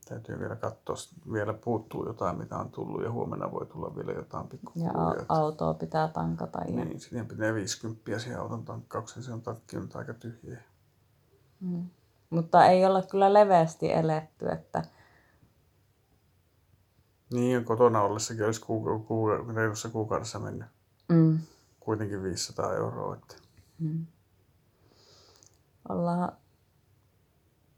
Täytyy 0.10 0.39
vielä 0.39 0.56
katsoa, 0.56 0.95
vielä 1.34 1.53
puuttuu 1.53 2.08
jotain, 2.08 2.38
mitä 2.38 2.58
on 2.58 2.69
tullut 2.71 3.03
ja 3.03 3.12
huomenna 3.12 3.51
voi 3.51 3.65
tulla 3.65 3.95
vielä 3.95 4.12
jotain 4.12 4.43
ja 4.43 4.49
pikkukuluja. 4.49 4.91
au- 5.21 5.25
autoa 5.29 5.73
pitää 5.73 6.08
tankata. 6.08 6.60
Ja, 6.67 6.75
Niin, 6.75 6.99
siihen 6.99 7.27
pitää 7.27 7.53
50 7.53 8.19
siihen 8.19 8.39
auton 8.39 8.65
tankkaukseen, 8.65 9.23
se 9.23 9.34
on 9.34 9.41
takki 9.41 9.79
nyt 9.79 9.95
aika 9.95 10.13
tyhjä. 10.13 10.62
mm. 11.60 11.89
Mutta 12.29 12.65
ei 12.65 12.86
olla 12.86 13.01
kyllä 13.01 13.34
leveästi 13.34 13.91
eletty, 13.93 14.49
että 14.49 14.84
Niin, 17.34 17.65
kotona 17.65 18.02
ollessakin 18.02 18.46
olisi 18.46 18.62
kuuka- 18.62 19.00
kuuka- 19.00 19.54
reilussa 19.54 19.89
kuukaudessa 19.89 20.39
mennyt 20.39 20.67
mm, 21.10 21.39
kuitenkin 21.80 22.24
500 22.24 22.74
euroa. 22.74 23.15
Että. 23.15 23.36
mm. 23.80 24.06
ollaan 25.89 26.32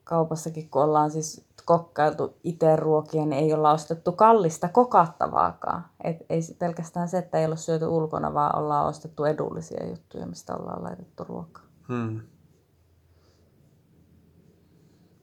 kaupassakin, 0.03 0.69
kun 0.69 0.83
ollaan 0.83 1.11
siis 1.11 1.45
kokkailtu 1.65 2.37
itse 2.43 2.75
ruokia, 2.75 3.25
niin 3.25 3.43
ei 3.43 3.53
olla 3.53 3.71
ostettu 3.71 4.11
kallista 4.11 4.69
kokattavaakaan. 4.69 5.85
Et 6.03 6.17
ei 6.29 6.41
pelkästään 6.59 7.09
se, 7.09 7.17
että 7.17 7.37
ei 7.37 7.45
ole 7.45 7.57
syöty 7.57 7.85
ulkona, 7.85 8.33
vaan 8.33 8.59
ollaan 8.59 8.87
ostettu 8.87 9.25
edullisia 9.25 9.89
juttuja, 9.89 10.25
mistä 10.25 10.55
ollaan 10.55 10.83
laitettu 10.83 11.23
ruokaa. 11.23 11.63
Hmm. 11.87 12.21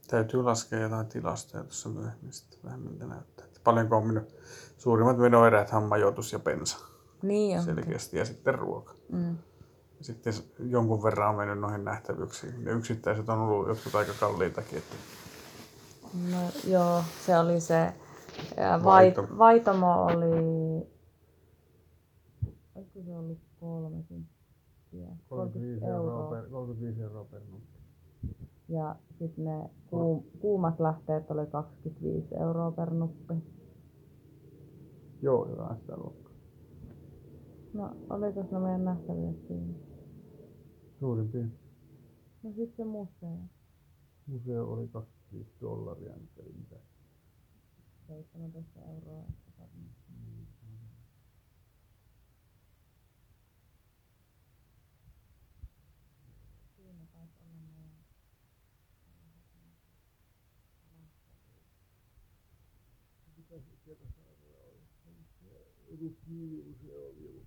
Täytyy 0.09 0.43
laskea 0.43 0.81
jotain 0.81 1.07
tilastoja 1.07 1.65
tuossa 1.65 1.89
myöhemmin 1.89 2.33
sitten 2.33 2.59
vähän 2.65 2.81
miltä 2.81 3.07
näyttää. 3.07 3.42
Paljonko 3.65 3.97
on 3.97 4.07
mennyt 4.07 4.35
suurimmat 4.79 5.19
menoerät 5.19 5.71
majoitus 5.89 6.33
ja 6.33 6.39
bensa 6.39 6.79
Niin 7.23 7.59
on. 7.59 7.65
selkeästi 7.65 8.17
ja 8.17 8.25
sitten 8.25 8.55
ruoka. 8.55 8.95
Mm. 9.13 9.37
Ja 9.99 10.05
sitten 10.05 10.33
jonkun 10.59 11.03
verran 11.03 11.29
on 11.31 11.35
mennyt 11.37 11.59
noihin 11.61 11.85
nähtävyyksiin. 11.85 12.65
Ne 12.65 12.71
yksittäiset 12.73 13.29
on 13.29 13.39
ollut 13.39 13.69
jotkut 13.69 13.95
aika 13.95 14.13
kalliitakin. 14.21 14.79
Että 14.79 14.97
No 16.31 16.39
joo, 16.67 17.03
se 17.27 17.39
oli 17.39 17.61
se. 17.61 17.93
Ja 18.57 18.81
vai, 18.85 18.85
Vaito. 18.85 19.27
vaitomo 19.39 20.05
oli... 20.05 20.87
Olisiko 22.75 23.01
se 23.05 23.17
ollut 23.17 23.39
30? 23.61 24.33
30 25.29 25.87
euroa. 25.87 26.43
35 26.51 27.03
euroa 27.03 27.25
per. 27.25 27.41
Ja 28.73 28.97
sitten 29.19 29.45
ne 29.45 29.71
kuum, 29.91 30.23
kuumat 30.41 30.81
lähteet 30.81 31.31
oli 31.31 31.47
25 31.47 32.35
euroa 32.35 32.71
per 32.71 32.91
nuppi. 32.91 33.35
Joo, 35.23 35.49
jotain 35.49 35.81
sitä 35.81 35.97
luokkaa. 35.97 36.33
No, 37.73 37.97
oliko 38.11 38.47
ne 38.51 38.59
meidän 38.59 38.85
nähtävyydet 38.85 39.47
siinä? 39.49 39.75
Suurin 41.01 41.29
piirtein. 41.29 41.59
No 42.43 42.51
sitten 42.51 42.77
se 42.77 42.85
museo. 42.85 43.39
Museo 44.27 44.73
oli 44.73 44.89
25 44.89 45.51
dollaria, 45.61 46.17
nyt 46.17 46.39
eli 46.39 46.53
mitä. 46.53 46.77
17 48.09 48.81
euroa. 48.81 49.25
riqueza 63.59 64.07
favorável. 64.15 64.81
Erupir 65.91 66.61
o 66.67 66.73
geólogo. 66.81 67.42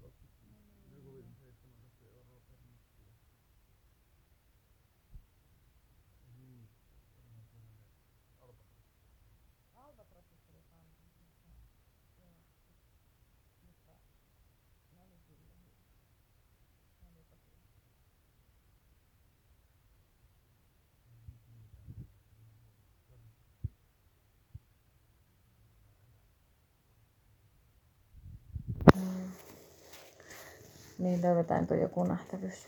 Niin 30.97 31.21
löydetään 31.21 31.67
tuo 31.67 31.77
joku 31.77 32.03
nähtävyys. 32.03 32.67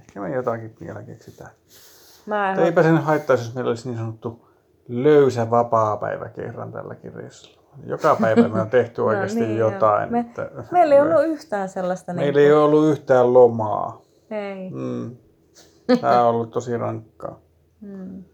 Ehkä 0.00 0.20
me 0.20 0.34
jotakin 0.34 0.76
vielä 0.80 1.02
keksitään. 1.02 1.50
Mä 2.26 2.48
Mutta 2.48 2.64
eipä 2.64 2.82
sen 2.82 2.98
haittaisi, 2.98 3.44
jos 3.44 3.54
meillä 3.54 3.68
olisi 3.68 3.88
niin 3.88 3.98
sanottu 3.98 4.48
löysä 4.88 5.50
vapaa-päivä 5.50 6.28
kerran 6.28 6.72
tälläkin 6.72 7.14
reissulla. 7.14 7.56
Joka 7.86 8.16
päivä 8.20 8.48
me 8.48 8.60
on 8.60 8.70
tehty 8.70 9.02
oikeasti 9.06 9.40
niin, 9.40 9.58
joo. 9.58 9.72
jotain. 9.72 10.12
Me- 10.12 10.20
että, 10.20 10.50
Meillä 10.70 10.94
ei 10.94 11.00
ollut 11.00 11.24
yhtään 11.26 11.68
sellaista. 11.68 12.14
meillä 12.14 12.40
ei 12.40 12.52
ole 12.52 12.62
ollut 12.62 12.90
yhtään 12.90 13.34
lomaa. 13.34 14.02
Ei. 14.30 14.70
Mm. 14.70 15.16
Tämä 16.00 16.22
on 16.22 16.34
ollut 16.34 16.50
tosi 16.50 16.76
rankkaa. 16.78 17.40
Mm. 17.80 18.24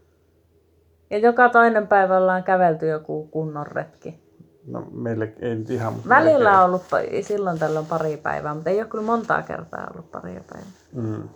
Ja 1.09 1.17
joka 1.17 1.49
toinen 1.49 1.87
päivä 1.87 2.17
ollaan 2.17 2.43
kävelty 2.43 2.87
joku 2.87 3.27
kunnon 3.27 3.67
retki. 3.67 4.22
No 4.67 4.87
meille 4.91 5.33
ei 5.39 5.55
nyt 5.55 5.69
ihan, 5.69 5.93
mutta 5.93 6.09
Välillä 6.09 6.37
melkein. 6.39 6.57
on 6.59 6.65
ollut 6.65 6.83
silloin 7.21 7.59
tällöin 7.59 7.85
pari 7.85 8.17
päivää, 8.17 8.53
mutta 8.53 8.69
ei 8.69 8.79
ole 8.81 8.87
kyllä 8.89 9.03
montaa 9.03 9.41
kertaa 9.41 9.87
ollut 9.93 10.11
pari 10.11 10.33
päivää. 10.33 10.71
Mm. 10.93 11.29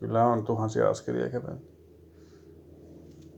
Kyllä 0.00 0.24
on 0.26 0.44
tuhansia 0.44 0.90
askelia 0.90 1.28
kävelty. 1.28 1.72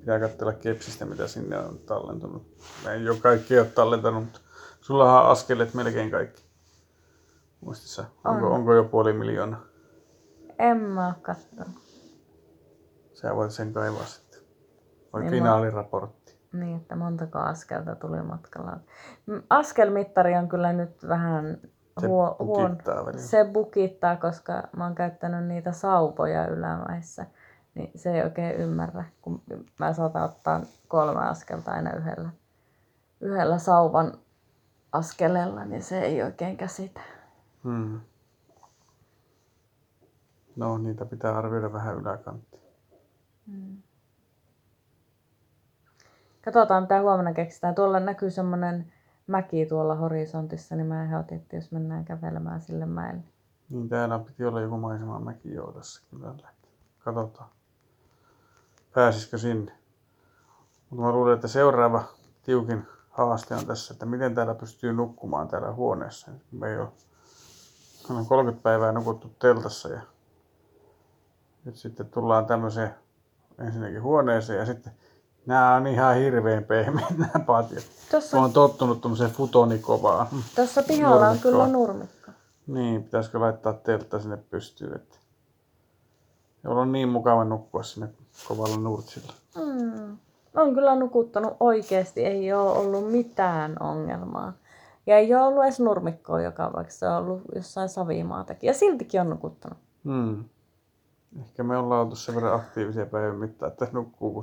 Pitää 0.01 0.21
katsella 0.21 0.53
kepsistä, 0.53 1.05
mitä 1.05 1.27
sinne 1.29 1.59
on 1.59 1.79
tallentunut. 1.79 2.43
Mä 2.85 2.93
en 2.93 3.05
jo 3.05 3.15
kaikki 3.23 3.59
ole 3.59 3.67
tallentanut, 3.67 4.25
mutta 4.25 4.41
sullahan 4.81 5.25
on 5.25 5.31
askelet 5.31 5.75
melkein 5.75 6.11
kaikki. 6.11 6.45
Muistissa. 7.61 8.05
Onko, 8.25 8.47
On. 8.47 8.53
onko 8.53 8.75
jo 8.75 8.85
puoli 8.85 9.13
miljoonaa? 9.13 9.61
En 10.59 10.77
mä 10.81 11.07
oo 11.07 11.13
kattonut. 11.23 11.75
Sä 13.13 13.37
voit 13.37 13.51
sen 13.51 13.73
kaivaa 13.73 14.05
sitten. 14.07 14.41
Vai 15.13 15.21
Niin 15.23 15.31
finaaliraportti. 15.31 16.24
Niin, 16.55 16.77
että 16.77 16.97
montako 16.97 17.39
askelta 17.39 17.95
tuli 17.97 18.23
matkalla. 18.23 18.81
Mm, 19.27 19.43
Askelmittari 19.51 20.37
on 20.37 20.49
kyllä 20.49 20.73
nyt 20.73 21.09
vähän 21.09 21.59
Se 22.01 22.07
huo, 22.07 22.37
huon. 22.39 22.71
bukittaa. 22.71 23.13
Se 23.17 23.45
bukittaa, 23.53 24.17
koska 24.17 24.63
mä 24.77 24.85
oon 24.85 24.95
käyttänyt 24.95 25.45
niitä 25.45 25.73
sauvoja 25.73 26.47
ylämäissä. 26.47 27.27
Niin 27.75 27.91
se 27.95 28.15
ei 28.15 28.23
oikein 28.23 28.55
ymmärrä, 28.57 29.05
kun 29.23 29.43
mä 29.79 29.93
saatan 29.93 30.23
ottaa 30.25 30.61
kolme 30.89 31.21
askelta 31.29 31.71
aina 31.73 31.93
yhdellä, 31.93 32.29
yhdellä 33.21 33.59
sauvan 33.59 34.13
askeleella, 34.93 35.65
niin 35.65 35.83
se 35.83 36.01
ei 36.01 36.23
oikein 36.23 36.57
käsitä. 36.57 37.01
Hmm. 37.65 38.01
No, 40.57 40.79
niitä 40.79 41.05
pitää 41.05 41.37
arvioida 41.39 41.73
vähän 41.73 41.97
yläkanttia. 41.97 42.61
Katsotaan, 46.45 46.83
mitä 46.83 47.01
huomenna 47.01 47.33
keksitään. 47.33 47.75
Tuolla 47.75 48.01
näkyy 48.01 48.31
semmoinen 48.31 48.93
mäki 49.27 49.67
tuolla 49.67 49.95
horisontissa, 49.95 50.77
niin 50.77 50.87
mä 50.87 51.05
ehdotin, 51.05 51.39
että 51.39 51.57
jos 51.57 51.73
mennään 51.73 52.05
kävelemään 52.05 52.61
sille 52.61 52.87
mäelle. 52.87 53.23
Niin 53.71 53.89
täällä 53.89 54.19
piti 54.19 54.45
olla 54.45 54.61
joku 54.61 54.77
maisemamäki 54.77 55.55
jo 55.55 55.73
tässä 55.73 56.03
kylällä. 56.11 56.49
Katsotaan. 56.99 57.49
Pääsisikö 58.95 59.39
sinne. 59.39 59.73
Mutta 60.91 61.05
mä 61.05 61.13
luulen, 61.13 61.35
että 61.35 61.49
seuraava 61.49 62.05
tiukin 62.43 62.87
haaste 63.11 63.55
on 63.55 63.67
tässä, 63.67 63.95
että 63.95 64.07
miten 64.07 64.35
täällä 64.35 64.55
pystyy 64.55 64.93
nukkumaan 64.93 65.49
täällä 65.49 65.73
huoneessa. 65.73 66.31
Me 66.53 66.69
ei 66.69 66.79
ole, 66.79 66.89
on 68.11 68.27
30 68.27 68.63
päivää 68.63 68.93
nukuttu 68.93 69.35
teltassa 69.39 69.89
ja 69.89 70.01
nyt 71.65 71.77
sitten 71.77 72.07
tullaan 72.07 72.47
tämmöiseen 72.47 72.95
ensinnäkin 73.59 74.03
huoneeseen 74.03 74.59
ja 74.59 74.67
sitten 74.67 74.93
nämä 75.47 75.75
on 75.75 75.87
ihan 75.87 76.17
hirveän 76.17 76.65
pehmeät 76.65 77.19
nämä 77.19 77.45
patjat. 77.47 77.85
Tuossa, 78.11 78.37
Mä 78.37 78.43
oon 78.43 78.53
tottunut 78.53 79.01
tuommoiseen 79.01 79.31
futonikovaan. 79.31 80.27
tuossa 80.57 80.83
pihalla 80.83 81.29
on 81.29 81.39
kyllä 81.39 81.67
nurmikko. 81.67 82.31
Niin, 82.67 83.03
pitäisikö 83.05 83.41
laittaa 83.41 83.73
teltta 83.73 84.21
sinne 84.21 84.37
pystyyn, 84.37 84.95
että 84.97 85.19
jolla 86.65 86.81
on 86.81 86.93
niin 86.93 87.09
mukava 87.09 87.45
nukkua 87.45 87.83
sinne 87.83 88.09
kovalla 88.49 88.77
nurtsilla. 88.77 89.33
Mm. 89.57 90.17
On 90.55 90.75
kyllä 90.75 90.95
nukuttanut 90.95 91.57
oikeasti, 91.61 92.25
ei 92.25 92.53
ole 92.53 92.71
ollut 92.71 93.13
mitään 93.13 93.77
ongelmaa. 93.81 94.53
Ja 95.07 95.17
ei 95.19 95.35
ole 95.35 95.45
ollut 95.45 95.65
edes 95.65 95.81
nurmikkoa, 95.81 96.41
joka 96.41 96.73
vaikka 96.77 96.93
se 96.93 97.09
on 97.09 97.17
ollut 97.17 97.43
jossain 97.55 97.89
savimaatakin. 97.89 98.69
Ja 98.69 98.75
siltikin 98.75 99.21
on 99.21 99.31
nukuttanut. 99.31 99.79
Hmm. 100.05 100.45
Ehkä 101.41 101.63
me 101.63 101.77
ollaan 101.77 102.01
oltu 102.01 102.17
sen 102.17 102.35
verran 102.35 102.55
aktiivisia 102.55 103.07
päivän 103.07 103.37
mittaan, 103.37 103.73
että 103.73 103.89
nukkuu 103.93 104.35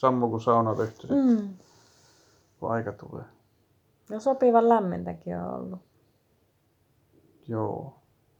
kun 0.00 0.08
sammuu 0.08 0.30
kun 0.30 0.40
sauna 0.40 0.74
tehty, 0.74 1.06
mm. 1.06 1.48
Kun 2.60 2.70
aika 2.70 2.92
tulee. 2.92 3.24
Ja 4.10 4.20
sopivan 4.20 4.68
lämmintäkin 4.68 5.38
on 5.38 5.54
ollut. 5.54 5.80
Joo. 7.48 7.94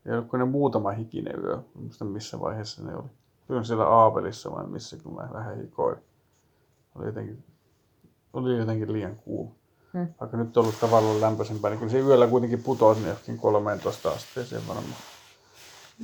Ja 0.05 0.16
oliko 0.16 0.37
ne 0.37 0.44
muutama 0.44 0.90
hikinen 0.90 1.44
yö, 1.44 1.59
muista 1.75 2.05
missä 2.05 2.40
vaiheessa 2.40 2.85
ne 2.85 2.96
oli. 2.96 3.09
Kyllä 3.49 3.64
siellä 3.64 3.87
Aavelissa 3.87 4.53
vai 4.53 4.66
missä, 4.66 4.96
kun 5.03 5.14
mä 5.14 5.29
vähän 5.33 5.57
hikoin. 5.57 5.96
Oli 6.94 7.07
jotenkin, 7.07 7.44
oli 8.33 8.59
jotenkin 8.59 8.92
liian 8.92 9.16
kuuma. 9.16 9.55
Hmm. 9.92 10.09
Vaikka 10.20 10.37
nyt 10.37 10.57
on 10.57 10.62
ollut 10.62 10.81
tavallaan 10.81 11.20
lämpöisempää, 11.20 11.70
niin 11.70 11.79
kyllä 11.79 11.92
se 11.92 12.01
yöllä 12.01 12.27
kuitenkin 12.27 12.64
sinne 12.94 13.09
johonkin 13.09 13.38
13 13.38 14.11
asteeseen 14.11 14.62
varmaan. 14.68 14.96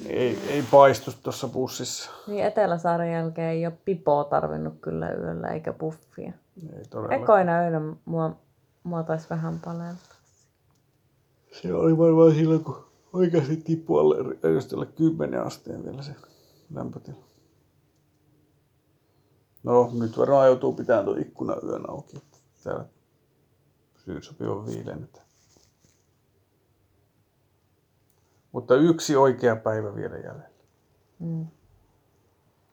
Ei, 0.04 0.38
ei 0.48 0.64
paistu 0.70 1.10
tuossa 1.22 1.48
bussissa. 1.48 2.10
Niin 2.26 2.44
Eteläsaaren 2.44 3.12
jälkeen 3.12 3.50
ei 3.50 3.66
ole 3.66 3.78
pipoa 3.84 4.24
tarvinnut 4.24 4.74
kyllä 4.80 5.10
yöllä, 5.12 5.48
eikä 5.48 5.72
puffia. 5.72 6.32
Ei 6.76 6.84
todellakaan. 6.90 7.22
Ekoina 7.22 7.58
öinä 7.58 7.80
mua, 8.04 8.36
mua 8.82 9.02
taisi 9.02 9.30
vähän 9.30 9.60
palelta. 9.64 10.14
Se 11.52 11.74
oli 11.74 11.98
varmaan 11.98 12.34
silloin, 12.34 12.64
kun 12.64 12.84
oikeasti 13.12 13.56
tippui 13.56 14.00
alle, 14.00 14.16
alle 14.74 14.86
10 14.86 15.42
asteen 15.42 15.84
vielä 15.84 16.02
se 16.02 16.14
lämpötila. 16.74 17.24
No, 19.62 19.90
nyt 20.00 20.18
varmaan 20.18 20.46
joutuu 20.46 20.72
pitämään 20.72 21.04
tuon 21.04 21.20
ikkunan 21.20 21.58
yön 21.64 21.90
auki, 21.90 22.22
täällä 22.64 22.84
pysyy 23.94 24.22
sopivan 24.22 24.66
viileän. 24.66 25.04
että- 25.04 25.25
Mutta 28.56 28.74
yksi 28.74 29.16
oikea 29.16 29.56
päivä 29.56 29.94
vielä 29.94 30.16
jäljellä. 30.16 30.50
Mm. 31.18 31.46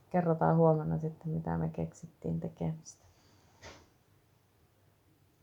Kerrotaan 0.09 0.57
huomenna 0.57 0.97
sitten, 0.97 1.31
mitä 1.31 1.57
me 1.57 1.69
keksittiin 1.69 2.39
tekemistä. 2.39 3.02